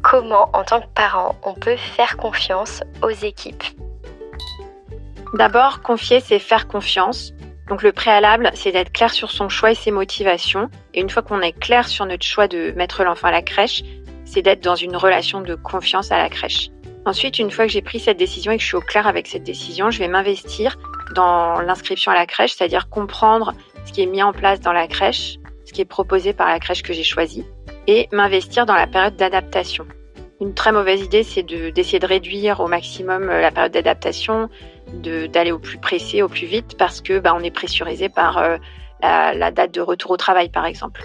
comment, 0.00 0.48
en 0.52 0.62
tant 0.62 0.80
que 0.80 0.86
parent, 0.94 1.34
on 1.42 1.54
peut 1.54 1.76
faire 1.76 2.16
confiance 2.16 2.82
aux 3.02 3.10
équipes. 3.10 3.64
D'abord, 5.34 5.82
confier, 5.82 6.20
c'est 6.20 6.38
faire 6.38 6.68
confiance. 6.68 7.32
Donc 7.70 7.84
le 7.84 7.92
préalable, 7.92 8.50
c'est 8.54 8.72
d'être 8.72 8.92
clair 8.92 9.12
sur 9.12 9.30
son 9.30 9.48
choix 9.48 9.70
et 9.70 9.76
ses 9.76 9.92
motivations. 9.92 10.68
Et 10.92 11.00
une 11.00 11.08
fois 11.08 11.22
qu'on 11.22 11.40
est 11.40 11.56
clair 11.56 11.86
sur 11.86 12.04
notre 12.04 12.26
choix 12.26 12.48
de 12.48 12.72
mettre 12.72 13.04
l'enfant 13.04 13.28
à 13.28 13.30
la 13.30 13.42
crèche, 13.42 13.84
c'est 14.24 14.42
d'être 14.42 14.62
dans 14.62 14.74
une 14.74 14.96
relation 14.96 15.40
de 15.40 15.54
confiance 15.54 16.10
à 16.10 16.18
la 16.18 16.28
crèche. 16.28 16.70
Ensuite, 17.06 17.38
une 17.38 17.50
fois 17.50 17.66
que 17.66 17.72
j'ai 17.72 17.80
pris 17.80 18.00
cette 18.00 18.18
décision 18.18 18.50
et 18.50 18.56
que 18.56 18.62
je 18.62 18.66
suis 18.66 18.76
au 18.76 18.80
clair 18.80 19.06
avec 19.06 19.28
cette 19.28 19.44
décision, 19.44 19.90
je 19.90 20.00
vais 20.00 20.08
m'investir 20.08 20.76
dans 21.14 21.60
l'inscription 21.60 22.10
à 22.10 22.16
la 22.16 22.26
crèche, 22.26 22.54
c'est-à-dire 22.54 22.88
comprendre 22.88 23.54
ce 23.86 23.92
qui 23.92 24.02
est 24.02 24.06
mis 24.06 24.22
en 24.22 24.32
place 24.32 24.60
dans 24.60 24.72
la 24.72 24.88
crèche, 24.88 25.36
ce 25.64 25.72
qui 25.72 25.80
est 25.80 25.86
proposé 25.86 26.32
par 26.32 26.48
la 26.48 26.58
crèche 26.58 26.82
que 26.82 26.92
j'ai 26.92 27.04
choisie, 27.04 27.46
et 27.86 28.08
m'investir 28.10 28.66
dans 28.66 28.74
la 28.74 28.88
période 28.88 29.14
d'adaptation. 29.14 29.86
Une 30.40 30.54
très 30.54 30.72
mauvaise 30.72 31.02
idée, 31.02 31.22
c'est 31.22 31.42
d'essayer 31.42 31.98
de, 31.98 32.06
réduire 32.06 32.60
au 32.60 32.66
maximum 32.66 33.28
euh, 33.28 33.42
la 33.42 33.50
période 33.50 33.72
d'adaptation, 33.72 34.48
d'aller 34.92 35.52
au 35.52 35.58
plus 35.58 35.78
pressé, 35.78 36.22
au 36.22 36.28
plus 36.28 36.46
vite, 36.46 36.76
parce 36.78 37.00
que 37.00 37.18
bah, 37.18 37.34
on 37.36 37.40
est 37.40 37.50
pressurisé 37.50 38.08
par 38.08 38.38
euh, 38.38 38.56
la, 39.02 39.50
date 39.50 39.72
de 39.72 39.80
retour 39.80 40.12
au 40.12 40.16
travail, 40.16 40.48
par 40.48 40.66
exemple. 40.66 41.02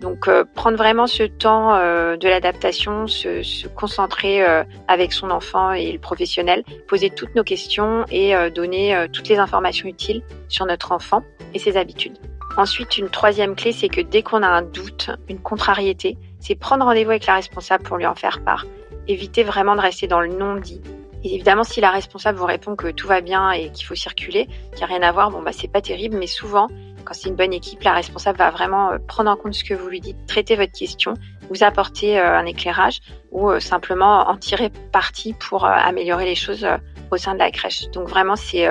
Donc 0.00 0.28
euh, 0.28 0.44
prendre 0.54 0.76
vraiment 0.76 1.06
ce 1.06 1.22
temps 1.22 1.74
de 1.74 2.28
l'adaptation, 2.28 3.06
se, 3.06 3.66
concentrer 3.68 4.44
avec 4.88 5.12
son 5.12 5.30
enfant 5.30 5.72
et 5.72 5.90
le 5.90 5.98
professionnel, 5.98 6.64
poser 6.86 7.10
toutes 7.10 7.34
nos 7.34 7.44
questions 7.44 8.04
et 8.10 8.34
donner 8.50 9.06
toutes 9.12 9.28
les 9.28 9.38
informations 9.38 9.88
utiles 9.88 10.22
sur 10.48 10.66
notre 10.66 10.92
enfant 10.92 11.22
et 11.54 11.58
ses 11.58 11.76
habitudes. 11.76 12.18
Ensuite, 12.56 12.96
une 12.96 13.10
troisième 13.10 13.54
clé, 13.54 13.72
c'est 13.72 13.88
que 13.88 14.00
dès 14.00 14.22
qu'on 14.22 14.42
a 14.42 14.48
un 14.48 14.62
doute, 14.62 15.10
une 15.28 15.40
contrariété, 15.40 16.16
c'est 16.40 16.54
prendre 16.54 16.86
rendez-vous 16.86 17.10
avec 17.10 17.26
la 17.26 17.34
responsable 17.34 17.84
pour 17.84 17.98
lui 17.98 18.06
en 18.06 18.14
faire 18.14 18.42
part. 18.42 18.64
Éviter 19.08 19.42
vraiment 19.42 19.76
de 19.76 19.82
rester 19.82 20.06
dans 20.06 20.20
le 20.20 20.28
non-dit 20.28 20.80
évidemment, 21.34 21.64
si 21.64 21.80
la 21.80 21.90
responsable 21.90 22.38
vous 22.38 22.46
répond 22.46 22.76
que 22.76 22.88
tout 22.88 23.06
va 23.06 23.20
bien 23.20 23.50
et 23.50 23.70
qu'il 23.70 23.86
faut 23.86 23.94
circuler, 23.94 24.46
qu'il 24.70 24.78
n'y 24.78 24.84
a 24.84 24.86
rien 24.86 25.02
à 25.02 25.12
voir, 25.12 25.30
bon 25.30 25.42
bah 25.42 25.52
c'est 25.52 25.70
pas 25.70 25.80
terrible, 25.80 26.16
mais 26.16 26.26
souvent, 26.26 26.68
quand 27.04 27.14
c'est 27.14 27.28
une 27.28 27.36
bonne 27.36 27.52
équipe, 27.52 27.82
la 27.82 27.92
responsable 27.92 28.38
va 28.38 28.50
vraiment 28.50 28.90
euh, 28.90 28.98
prendre 28.98 29.30
en 29.30 29.36
compte 29.36 29.54
ce 29.54 29.64
que 29.64 29.74
vous 29.74 29.88
lui 29.88 30.00
dites, 30.00 30.26
traiter 30.26 30.56
votre 30.56 30.72
question, 30.72 31.14
vous 31.48 31.62
apporter 31.62 32.18
euh, 32.18 32.36
un 32.36 32.44
éclairage 32.44 33.00
ou 33.30 33.48
euh, 33.48 33.60
simplement 33.60 34.28
en 34.28 34.36
tirer 34.36 34.70
parti 34.92 35.32
pour 35.32 35.64
améliorer 35.64 36.24
les 36.24 36.34
choses 36.34 36.66
au 37.10 37.16
sein 37.16 37.34
de 37.34 37.38
la 37.38 37.50
crèche. 37.50 37.88
Donc 37.92 38.08
vraiment, 38.08 38.36
c'est 38.36 38.68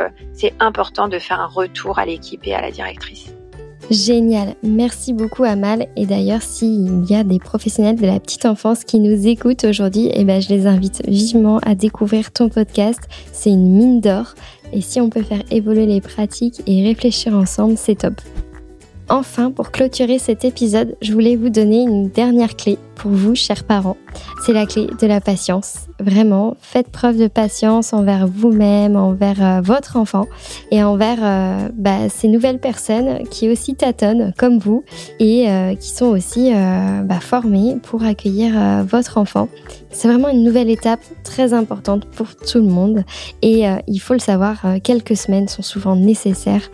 important 0.60 1.08
de 1.08 1.18
faire 1.18 1.40
un 1.40 1.48
retour 1.48 2.00
à 2.00 2.06
l'équipe 2.06 2.46
et 2.46 2.54
à 2.54 2.62
la 2.62 2.72
directrice. 2.72 3.34
Génial, 3.92 4.56
merci 4.64 5.14
beaucoup 5.14 5.44
Amal. 5.44 5.88
Et 5.96 6.08
d'ailleurs, 6.08 6.42
s'il 6.42 7.06
y 7.06 7.14
a 7.14 7.24
des 7.24 7.38
professionnels 7.38 7.96
de 7.96 8.08
la 8.08 8.20
petite 8.20 8.46
enfance 8.46 8.84
qui 8.84 9.00
nous 9.00 9.28
écoutent 9.28 9.64
aujourd'hui, 9.64 10.10
eh 10.12 10.24
ben, 10.24 10.42
je 10.42 10.50
les 10.50 10.66
invite 10.66 11.04
vivement 11.08 11.60
à 11.60 11.76
découvrir 11.76 12.32
ton 12.32 12.50
podcast. 12.50 13.02
C'est 13.32 13.52
une 13.52 13.78
mine 13.78 14.02
d'or. 14.02 14.34
Et 14.74 14.82
si 14.82 15.00
on 15.00 15.10
peut 15.10 15.22
faire 15.22 15.44
évoluer 15.52 15.86
les 15.86 16.02
pratiques 16.02 16.64
et 16.66 16.84
réfléchir 16.84 17.36
ensemble, 17.36 17.78
c'est 17.78 18.00
top. 18.00 18.20
Enfin, 19.08 19.52
pour 19.52 19.70
clôturer 19.70 20.18
cet 20.18 20.46
épisode, 20.46 20.96
je 21.00 21.14
voulais 21.14 21.36
vous 21.36 21.50
donner 21.50 21.84
une 21.84 22.10
dernière 22.10 22.56
clé 22.56 22.80
pour 22.96 23.12
vous, 23.12 23.36
chers 23.36 23.64
parents. 23.64 23.98
C'est 24.44 24.54
la 24.54 24.66
clé 24.66 24.88
de 25.00 25.06
la 25.06 25.22
patience. 25.22 25.82
Vraiment, 26.00 26.58
faites 26.60 26.88
preuve 26.88 27.18
de 27.18 27.28
patience 27.28 27.94
envers 27.94 28.26
vous-même, 28.26 28.96
envers 28.96 29.44
euh, 29.44 29.62
votre 29.62 29.98
enfant 29.98 30.26
et 30.72 30.84
envers 30.84 31.20
euh, 31.22 31.70
bah, 31.74 32.10
ces 32.10 32.28
nouvelles 32.28 32.60
personnes 32.60 33.28
qui 33.30 33.48
aussi 33.50 33.76
tâtonnent 33.76 34.34
comme 34.40 34.58
vous 34.58 34.84
et 35.20 35.52
euh, 35.52 35.76
qui 35.76 35.90
sont 35.90 36.08
aussi 36.08 36.52
bah, 37.04 37.20
formées 37.20 37.78
pour 37.84 38.04
accueillir 38.04 38.84
votre 38.86 39.20
enfant. 39.20 39.50
C'est 39.92 40.08
vraiment 40.08 40.30
une 40.30 40.44
nouvelle 40.44 40.70
étape 40.70 41.02
très 41.24 41.54
importante 41.54 42.06
pour 42.06 42.36
tout 42.36 42.60
le 42.60 42.68
monde 42.68 43.04
et 43.42 43.66
il 43.88 44.00
faut 44.00 44.14
le 44.14 44.20
savoir, 44.20 44.66
quelques 44.84 45.16
semaines 45.16 45.48
sont 45.48 45.62
souvent 45.62 45.96
nécessaires 45.96 46.70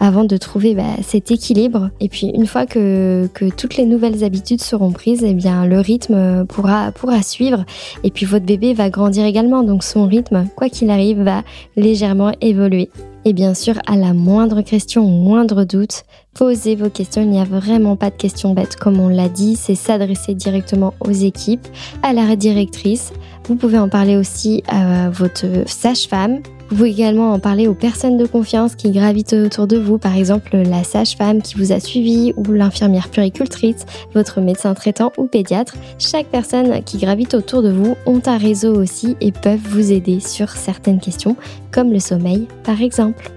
avant 0.00 0.24
de 0.24 0.36
trouver 0.36 0.74
bah, 0.74 0.96
cet 1.02 1.30
équilibre. 1.30 1.90
Et 2.00 2.08
puis 2.08 2.28
une 2.34 2.46
fois 2.46 2.66
que, 2.66 3.28
toutes 3.56 3.76
les 3.76 3.84
nouvelles 3.84 4.24
habitudes 4.24 4.62
seront 4.62 4.92
prises, 4.92 5.22
eh 5.24 5.34
bien 5.34 5.66
le 5.66 5.78
rythme 5.80 6.46
pourra, 6.46 6.90
pourra 6.92 7.22
suivre. 7.22 7.64
Et 8.02 8.10
puis 8.10 8.26
votre 8.26 8.46
bébé 8.46 8.74
va 8.74 8.90
grandir 8.90 9.24
également, 9.24 9.62
donc 9.62 9.84
son 9.84 10.06
rythme, 10.06 10.46
quoi 10.56 10.68
qu'il 10.68 10.90
arrive, 10.90 11.22
va 11.22 11.42
légèrement 11.76 12.32
évoluer. 12.40 12.88
Et 13.26 13.34
bien 13.34 13.52
sûr, 13.52 13.74
à 13.86 13.96
la 13.96 14.14
moindre 14.14 14.62
question, 14.62 15.04
au 15.04 15.10
moindre 15.10 15.64
doute, 15.64 16.04
posez 16.32 16.74
vos 16.74 16.88
questions. 16.88 17.20
Il 17.20 17.28
n'y 17.28 17.40
a 17.40 17.44
vraiment 17.44 17.94
pas 17.96 18.08
de 18.08 18.16
questions 18.16 18.54
bêtes, 18.54 18.76
comme 18.76 18.98
on 18.98 19.08
l'a 19.08 19.28
dit. 19.28 19.56
C'est 19.56 19.74
s'adresser 19.74 20.34
directement 20.34 20.94
aux 21.00 21.10
équipes, 21.10 21.66
à 22.02 22.14
la 22.14 22.34
directrice. 22.34 23.12
Vous 23.46 23.56
pouvez 23.56 23.78
en 23.78 23.90
parler 23.90 24.16
aussi 24.16 24.62
à 24.68 25.10
votre 25.10 25.46
sage-femme, 25.66 26.40
vous 26.70 26.76
pouvez 26.76 26.90
également 26.90 27.32
en 27.32 27.40
parler 27.40 27.66
aux 27.66 27.74
personnes 27.74 28.16
de 28.16 28.26
confiance 28.26 28.76
qui 28.76 28.92
gravitent 28.92 29.32
autour 29.32 29.66
de 29.66 29.76
vous, 29.76 29.98
par 29.98 30.16
exemple 30.16 30.56
la 30.56 30.84
sage-femme 30.84 31.42
qui 31.42 31.56
vous 31.56 31.72
a 31.72 31.80
suivi 31.80 32.32
ou 32.36 32.44
l'infirmière 32.52 33.08
puricultrice, 33.08 33.84
votre 34.14 34.40
médecin 34.40 34.72
traitant 34.74 35.10
ou 35.18 35.26
pédiatre. 35.26 35.74
Chaque 35.98 36.26
personne 36.26 36.84
qui 36.84 36.98
gravite 36.98 37.34
autour 37.34 37.62
de 37.62 37.72
vous 37.72 37.96
ont 38.06 38.22
un 38.24 38.38
réseau 38.38 38.72
aussi 38.72 39.16
et 39.20 39.32
peuvent 39.32 39.58
vous 39.58 39.90
aider 39.90 40.20
sur 40.20 40.50
certaines 40.50 41.00
questions, 41.00 41.34
comme 41.72 41.92
le 41.92 41.98
sommeil 41.98 42.46
par 42.62 42.80
exemple. 42.80 43.32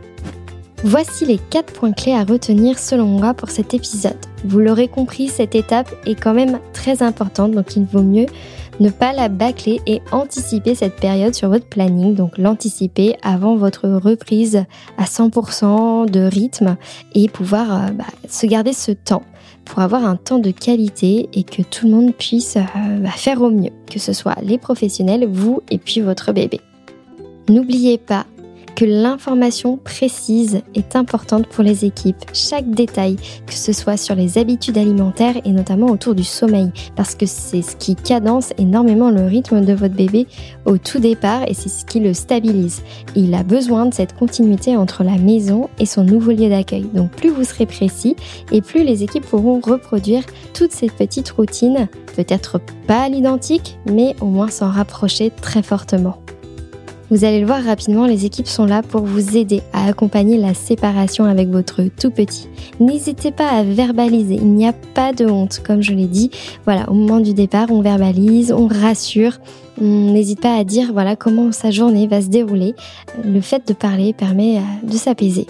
Voici 0.84 1.26
les 1.26 1.40
4 1.50 1.74
points 1.74 1.94
clés 1.94 2.14
à 2.14 2.26
retenir 2.26 2.78
selon 2.78 3.06
moi 3.06 3.34
pour 3.34 3.50
cet 3.50 3.74
épisode. 3.74 4.18
Vous 4.46 4.60
l'aurez 4.60 4.90
compris, 4.90 5.30
cette 5.30 5.56
étape 5.56 5.90
est 6.06 6.22
quand 6.22 6.34
même 6.34 6.60
très 6.74 7.02
importante, 7.02 7.54
donc 7.54 7.76
il 7.78 7.86
vaut 7.86 8.04
mieux 8.04 8.26
ne 8.80 8.90
pas 8.90 9.14
la 9.14 9.30
bâcler 9.30 9.82
et 9.86 10.02
anticiper 10.12 10.76
cette 10.76 10.96
période 10.96 11.34
sur 11.34 11.50
votre 11.50 11.66
planning, 11.66 12.16
donc 12.16 12.38
l'anticiper 12.38 13.16
avant 13.22 13.56
votre 13.56 13.88
reprise 13.88 14.66
à 14.98 15.06
100% 15.06 16.10
de 16.10 16.22
rythme 16.22 16.78
et 17.14 17.28
pouvoir 17.30 17.72
euh, 17.72 17.92
bah, 17.92 18.06
se 18.30 18.46
garder 18.46 18.74
ce 18.74 18.92
temps 18.92 19.24
pour 19.66 19.80
avoir 19.80 20.06
un 20.06 20.16
temps 20.16 20.40
de 20.40 20.52
qualité 20.52 21.30
et 21.34 21.44
que 21.44 21.62
tout 21.62 21.88
le 21.88 21.94
monde 21.94 22.14
puisse 22.14 22.58
euh, 22.58 23.00
bah, 23.00 23.10
faire 23.10 23.42
au 23.42 23.50
mieux, 23.50 23.72
que 23.90 24.00
ce 24.00 24.14
soit 24.14 24.36
les 24.42 24.58
professionnels, 24.58 25.28
vous 25.30 25.62
et 25.70 25.78
puis 25.78 26.02
votre 26.02 26.32
bébé. 26.34 26.60
N'oubliez 27.50 27.98
pas 27.98 28.26
que 28.76 28.86
l'information 28.86 29.78
précise 29.78 30.62
est 30.76 30.96
importante 30.96 31.48
pour 31.48 31.64
les 31.64 31.86
équipes. 31.86 32.24
Chaque 32.34 32.70
détail, 32.70 33.18
que 33.46 33.54
ce 33.54 33.74
soit 33.74 33.98
sur 33.98 34.16
les 34.16 34.38
habitudes 34.38 34.78
alimentaires 34.78 35.36
et 35.46 35.52
notamment 35.52 35.88
autour 35.88 36.16
du 36.16 36.24
sommeil, 36.24 36.72
parce 36.96 37.16
que 37.16 37.26
c'est 37.26 37.62
ce 37.62 37.76
qui 37.76 37.96
cadence 37.96 38.54
énormément 38.58 39.10
le 39.10 39.26
rythme 39.26 39.64
de 39.64 39.74
votre 39.74 39.96
bébé 39.96 40.28
au 40.66 40.78
tout 40.78 41.00
départ 41.00 41.44
et 41.48 41.54
c'est 41.54 41.70
ce 41.70 41.86
qui 41.86 42.00
le 42.00 42.14
stabilise. 42.14 42.82
Il 43.16 43.34
a 43.34 43.44
besoin 43.44 43.86
de 43.86 43.94
cette 43.94 44.16
continuité 44.16 44.76
entre 44.76 45.04
la 45.04 45.18
maison 45.18 45.70
et 45.80 45.86
son 45.86 46.04
nouveau 46.04 46.32
lieu 46.32 46.50
d'accueil. 46.50 46.86
Donc 46.94 47.12
plus 47.12 47.30
vous 47.30 47.44
serez 47.44 47.66
précis 47.66 48.16
et 48.52 48.62
plus 48.62 48.84
les 48.84 49.04
équipes 49.04 49.26
pourront 49.26 49.60
reproduire 49.60 50.24
toutes 50.54 50.72
ces 50.72 50.88
petites 50.88 51.30
routines, 51.32 51.88
peut-être 52.16 52.60
pas 52.88 53.04
à 53.04 53.10
l'identique, 53.10 53.78
mais 53.86 54.16
au 54.22 54.26
moins 54.26 54.50
s'en 54.50 54.70
rapprocher 54.70 55.32
très 55.42 55.64
fortement. 55.64 56.18
Vous 57.10 57.26
allez 57.26 57.42
le 57.42 57.46
voir 57.46 57.64
rapidement, 57.64 58.06
les 58.06 58.26
équipes 58.26 58.48
sont 58.48 58.66
là 58.66 58.82
pour 58.82 59.02
vous 59.02 59.38
aider 59.38 59.62
à 59.74 59.88
accompagner 59.88 60.38
la 60.38 60.54
séparation 60.54 61.26
avec 61.26 61.50
votre 61.50 61.84
tout 62.00 62.10
petit. 62.10 62.48
N'hésitez 62.80 63.32
pas 63.32 63.50
à 63.50 63.64
verbaliser, 63.64 64.36
il 64.36 64.54
n'y 64.54 64.68
a 64.68 64.74
pas 64.74 65.14
de 65.14 65.26
honte, 65.26 65.62
comme 65.66 65.82
je 65.82 65.94
l'ai 65.94 66.08
dit. 66.08 66.32
Voilà, 66.66 66.90
au 66.90 66.94
moment 66.94 67.20
du 67.20 67.34
départ, 67.34 67.68
on 67.72 67.82
verbalise, 67.82 68.52
on 68.52 68.68
rassure. 68.68 69.40
On 69.82 70.12
n'hésite 70.12 70.40
pas 70.40 70.56
à 70.56 70.64
dire 70.64 70.94
voilà 70.94 71.16
comment 71.16 71.52
sa 71.52 71.72
journée 71.72 72.08
va 72.08 72.22
se 72.22 72.28
dérouler. 72.28 72.76
Le 73.24 73.42
fait 73.42 73.68
de 73.68 73.74
parler 73.74 74.14
permet 74.14 74.58
euh, 74.58 74.88
de 74.88 74.94
s'apaiser. 74.94 75.48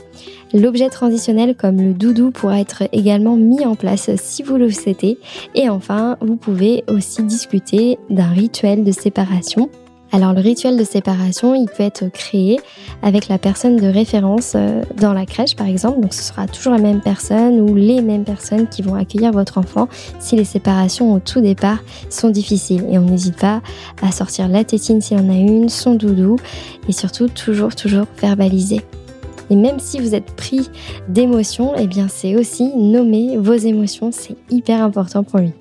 L'objet 0.54 0.90
transitionnel 0.90 1.56
comme 1.56 1.82
le 1.82 1.94
doudou 1.94 2.32
pourra 2.32 2.60
être 2.60 2.84
également 2.94 3.36
mis 3.36 3.66
en 3.66 3.76
place 3.76 4.12
si 4.16 4.44
vous 4.44 4.56
le 4.56 4.70
souhaitez. 4.70 5.18
Et 5.56 5.68
enfin, 5.68 6.16
vous 6.22 6.36
pouvez 6.36 6.84
aussi 6.88 7.24
discuter 7.24 7.98
d'un 8.10 8.30
rituel 8.30 8.84
de 8.84 8.92
séparation 8.92 9.70
alors 10.14 10.34
le 10.34 10.42
rituel 10.42 10.78
de 10.78 10.84
séparation, 10.84 11.56
il 11.56 11.66
peut 11.66 11.82
être 11.82 12.08
créé 12.08 12.60
avec 13.02 13.30
la 13.30 13.40
personne 13.40 13.78
de 13.78 13.88
référence 13.88 14.54
euh, 14.56 14.84
dans 14.96 15.12
la 15.12 15.26
crèche 15.26 15.56
par 15.56 15.66
exemple. 15.66 16.02
Donc 16.02 16.14
ce 16.14 16.22
sera 16.22 16.46
toujours 16.46 16.74
la 16.74 16.80
même 16.80 17.02
personne 17.02 17.60
ou 17.60 17.74
les 17.74 18.00
mêmes 18.00 18.24
personnes 18.24 18.68
qui 18.68 18.84
vont 18.84 18.94
accueillir 18.94 19.32
votre 19.32 19.58
enfant 19.58 19.90
si 20.20 20.36
les 20.36 20.44
séparations 20.44 21.16
au 21.16 21.20
tout 21.20 21.42
départ 21.42 21.80
sont 22.12 22.30
difficiles. 22.30 22.86
Et 22.92 23.00
on 23.00 23.06
n'hésite 23.06 23.38
pas 23.38 23.64
à 24.04 24.12
sortir 24.12 24.48
la 24.50 24.64
tétine 24.64 25.02
si 25.02 25.16
on 25.16 25.32
a 25.32 25.36
une, 25.36 25.68
son 25.68 25.96
doudou 25.96 26.36
et 26.88 26.92
surtout 26.92 27.28
toujours 27.28 27.76
toujours 27.76 28.06
verbaliser. 28.22 28.82
Et 29.50 29.56
même 29.56 29.80
si 29.80 30.00
vous 30.00 30.14
êtes 30.14 30.36
pris 30.36 30.70
d'émotions, 31.08 31.74
eh 31.76 31.88
bien 31.88 32.08
c'est 32.08 32.36
aussi 32.36 32.72
nommer 32.76 33.36
vos 33.38 33.56
émotions, 33.56 34.12
c'est 34.12 34.36
hyper 34.52 34.84
important 34.84 35.24
pour 35.24 35.40
lui. 35.40 35.54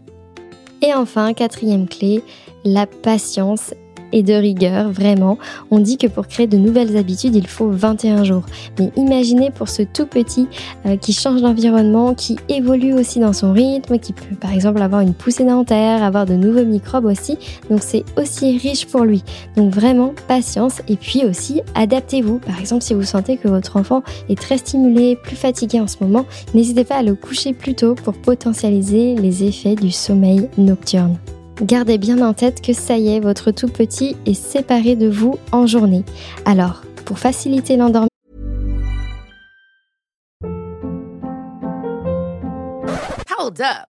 Et 0.83 0.93
enfin, 0.93 1.33
quatrième 1.33 1.89
clé, 1.89 2.23
la 2.65 2.87
patience 2.87 3.73
et 4.13 4.23
de 4.23 4.35
rigueur, 4.35 4.91
vraiment. 4.91 5.39
On 5.71 5.79
dit 5.79 5.99
que 5.99 6.07
pour 6.07 6.27
créer 6.27 6.47
de 6.47 6.57
nouvelles 6.57 6.97
habitudes, 6.97 7.35
il 7.35 7.47
faut 7.47 7.71
21 7.71 8.25
jours. 8.25 8.45
Mais 8.79 8.91
imaginez 8.97 9.51
pour 9.51 9.69
ce 9.69 9.83
tout 9.83 10.07
petit 10.07 10.49
euh, 10.87 10.97
qui 10.97 11.13
change 11.13 11.43
d'environnement, 11.43 12.15
qui 12.15 12.37
évolue 12.49 12.93
aussi 12.93 13.21
dans 13.21 13.33
son 13.33 13.53
rythme, 13.53 13.99
qui 13.99 14.13
peut 14.13 14.35
par 14.41 14.53
exemple 14.53 14.81
avoir 14.83 15.01
une 15.01 15.15
poussée 15.15 15.45
dentaire, 15.45 16.03
avoir 16.03 16.27
de 16.27 16.35
nouveaux 16.35 16.65
microbes 16.65 17.07
aussi. 17.07 17.39
Donc 17.71 17.81
c'est 17.83 18.05
aussi 18.17 18.59
riche 18.59 18.87
pour 18.87 19.05
lui. 19.05 19.23
Donc 19.57 19.73
vraiment 19.73 20.15
patience 20.29 20.83
et 20.89 20.97
puis 20.97 21.25
aussi 21.25 21.63
adaptez-vous. 21.75 22.39
Par 22.39 22.59
exemple, 22.61 22.83
si 22.83 22.95
vous 22.95 23.03
sentez 23.03 23.37
que 23.37 23.49
votre 23.49 23.77
enfant 23.77 24.03
est 24.29 24.39
très 24.39 24.59
stimulé, 24.59 25.17
plus 25.17 25.37
fatigué 25.37 25.81
en 25.81 25.87
ce 25.87 25.97
moment, 26.01 26.25
n'hésitez 26.55 26.85
pas 26.85 26.97
à 26.97 27.03
le 27.03 27.15
coucher 27.15 27.53
plus 27.53 27.75
tôt 27.75 27.95
pour 27.95 28.15
potentialiser 28.15 29.15
les 29.15 29.45
effets 29.45 29.75
du 29.75 29.91
sommeil 29.91 30.49
nocturne. 30.59 31.17
Gardez 31.61 31.99
bien 31.99 32.27
en 32.27 32.33
tête 32.33 32.63
que 32.63 32.73
ça 32.73 32.97
y 32.97 33.15
est, 33.15 33.21
votre 33.21 33.51
tout 33.51 33.69
petit 33.69 34.17
est 34.27 34.35
séparé 34.35 34.97
de 34.97 35.09
vous 35.09 35.39
en 35.53 35.67
journée. 35.67 36.05
Alors, 36.45 36.83
pour 37.05 37.19
faciliter 37.19 37.77
l'endormissement, 37.77 38.09
Hold 43.39 43.61
up. 43.61 43.92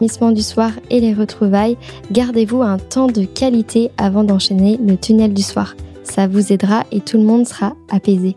Du 0.00 0.42
soir 0.42 0.72
et 0.88 1.00
les 1.00 1.12
retrouvailles, 1.12 1.76
gardez-vous 2.10 2.62
un 2.62 2.78
temps 2.78 3.06
de 3.06 3.24
qualité 3.24 3.90
avant 3.98 4.24
d'enchaîner 4.24 4.78
le 4.78 4.96
tunnel 4.96 5.34
du 5.34 5.42
soir. 5.42 5.74
Ça 6.04 6.26
vous 6.26 6.52
aidera 6.52 6.84
et 6.90 7.00
tout 7.00 7.18
le 7.18 7.24
monde 7.24 7.46
sera 7.46 7.74
apaisé. 7.90 8.36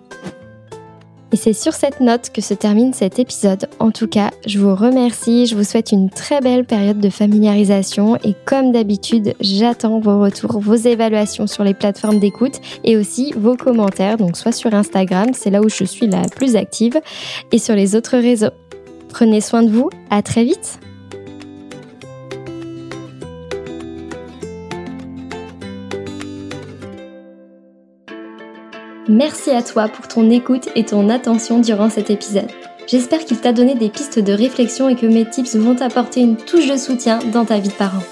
Et 1.32 1.36
c'est 1.36 1.54
sur 1.54 1.73
cette 1.73 1.99
note 1.99 2.30
que 2.32 2.41
se 2.41 2.54
termine 2.54 2.93
cet 2.93 3.17
épisode. 3.17 3.67
En 3.80 3.89
tout 3.89 4.08
cas, 4.08 4.30
je 4.45 4.60
vous 4.60 4.76
remercie, 4.76 5.47
je 5.47 5.56
vous 5.56 5.63
souhaite 5.63 5.91
une 5.91 6.12
très 6.12 6.41
belle 6.41 6.63
période 6.63 6.99
de 6.99 7.10
familiarisation 7.10 8.17
et 8.17 8.36
comme 8.45 8.71
d'habitude, 8.71 9.34
j'attends 9.39 9.99
vos 9.99 10.19
retours, 10.19 10.60
vos 10.60 10.76
évaluations 10.76 11.47
sur 11.47 11.63
les 11.63 11.73
plateformes 11.73 12.19
d'écoute 12.19 12.62
et 12.84 12.97
aussi 12.97 13.34
vos 13.36 13.56
commentaires, 13.56 14.17
donc 14.17 14.38
soit 14.38 14.52
sur 14.52 14.76
Instagram, 14.76 15.30
c'est 15.34 15.49
là 15.49 15.62
où 15.62 15.69
je 15.69 15.86
suis 15.86 16.06
la 16.06 16.21
plus 16.21 16.56
active, 16.56 16.99
et 17.52 17.58
sur 17.58 17.73
les 17.73 17.95
autres 17.95 18.17
réseaux. 18.17 18.54
Prenez 19.10 19.41
soin 19.41 19.63
de 19.63 19.71
vous, 19.71 19.89
à 20.12 20.21
très 20.21 20.43
vite 20.43 20.80
Merci 29.10 29.52
à 29.52 29.62
toi 29.62 29.89
pour 29.89 30.08
ton 30.08 30.30
écoute 30.30 30.70
et 30.76 30.86
ton 30.86 31.10
attention 31.10 31.60
durant 31.60 31.89
cet 31.89 32.10
épisode. 32.10 32.48
J'espère 32.88 33.26
qu'il 33.26 33.38
t'a 33.38 33.52
donné 33.52 33.76
des 33.76 33.89
pistes 33.89 34.20
de 34.20 34.32
réflexion 34.32 34.88
et 34.88 34.96
que 34.96 35.06
mes 35.06 35.30
tips 35.30 35.58
vont 35.58 35.76
t'apporter 35.76 36.22
une 36.22 36.38
touche 36.38 36.70
de 36.70 36.78
soutien 36.78 37.20
dans 37.34 37.44
ta 37.44 37.60
vie 37.60 37.68
de 37.68 37.74
parent. 37.74 38.04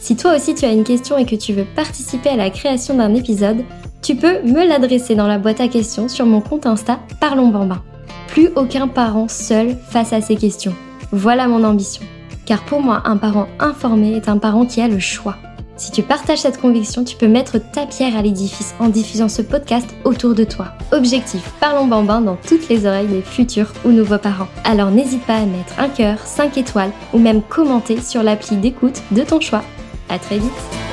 Si 0.00 0.14
toi 0.14 0.36
aussi 0.36 0.54
tu 0.54 0.64
as 0.64 0.70
une 0.70 0.84
question 0.84 1.18
et 1.18 1.26
que 1.26 1.34
tu 1.34 1.52
veux 1.52 1.66
participer 1.74 2.28
à 2.28 2.36
la 2.36 2.50
création 2.50 2.94
d'un 2.94 3.12
épisode, 3.16 3.64
tu 4.02 4.14
peux 4.14 4.40
me 4.42 4.64
l'adresser 4.64 5.16
dans 5.16 5.26
la 5.26 5.38
boîte 5.38 5.60
à 5.60 5.66
questions 5.66 6.06
sur 6.06 6.26
mon 6.26 6.40
compte 6.40 6.66
Insta 6.66 7.00
Parlons 7.20 7.48
Bambin. 7.48 7.82
Plus 8.28 8.50
aucun 8.54 8.86
parent 8.86 9.26
seul 9.26 9.76
face 9.88 10.12
à 10.12 10.20
ces 10.20 10.36
questions. 10.36 10.74
Voilà 11.10 11.48
mon 11.48 11.64
ambition. 11.64 12.04
Car 12.44 12.64
pour 12.66 12.82
moi, 12.82 13.02
un 13.04 13.16
parent 13.16 13.48
informé 13.58 14.14
est 14.14 14.28
un 14.28 14.38
parent 14.38 14.64
qui 14.64 14.80
a 14.80 14.86
le 14.86 15.00
choix. 15.00 15.36
Si 15.76 15.92
tu 15.92 16.02
partages 16.02 16.38
cette 16.38 16.60
conviction, 16.60 17.04
tu 17.04 17.16
peux 17.16 17.28
mettre 17.28 17.58
ta 17.58 17.86
pierre 17.86 18.16
à 18.16 18.22
l'édifice 18.22 18.74
en 18.80 18.88
diffusant 18.88 19.28
ce 19.28 19.42
podcast 19.42 19.88
autour 20.04 20.34
de 20.34 20.44
toi. 20.44 20.68
Objectif, 20.92 21.52
parlons 21.60 21.86
bambin 21.86 22.22
dans 22.22 22.36
toutes 22.36 22.68
les 22.68 22.86
oreilles 22.86 23.08
des 23.08 23.20
futurs 23.20 23.72
ou 23.84 23.90
nouveaux 23.90 24.18
parents. 24.18 24.48
Alors 24.64 24.90
n'hésite 24.90 25.24
pas 25.26 25.36
à 25.36 25.44
mettre 25.44 25.78
un 25.78 25.88
cœur, 25.88 26.18
5 26.20 26.56
étoiles 26.56 26.92
ou 27.12 27.18
même 27.18 27.42
commenter 27.42 28.00
sur 28.00 28.22
l'appli 28.22 28.56
d'écoute 28.56 29.02
de 29.10 29.22
ton 29.22 29.40
choix. 29.40 29.62
À 30.08 30.18
très 30.18 30.38
vite 30.38 30.85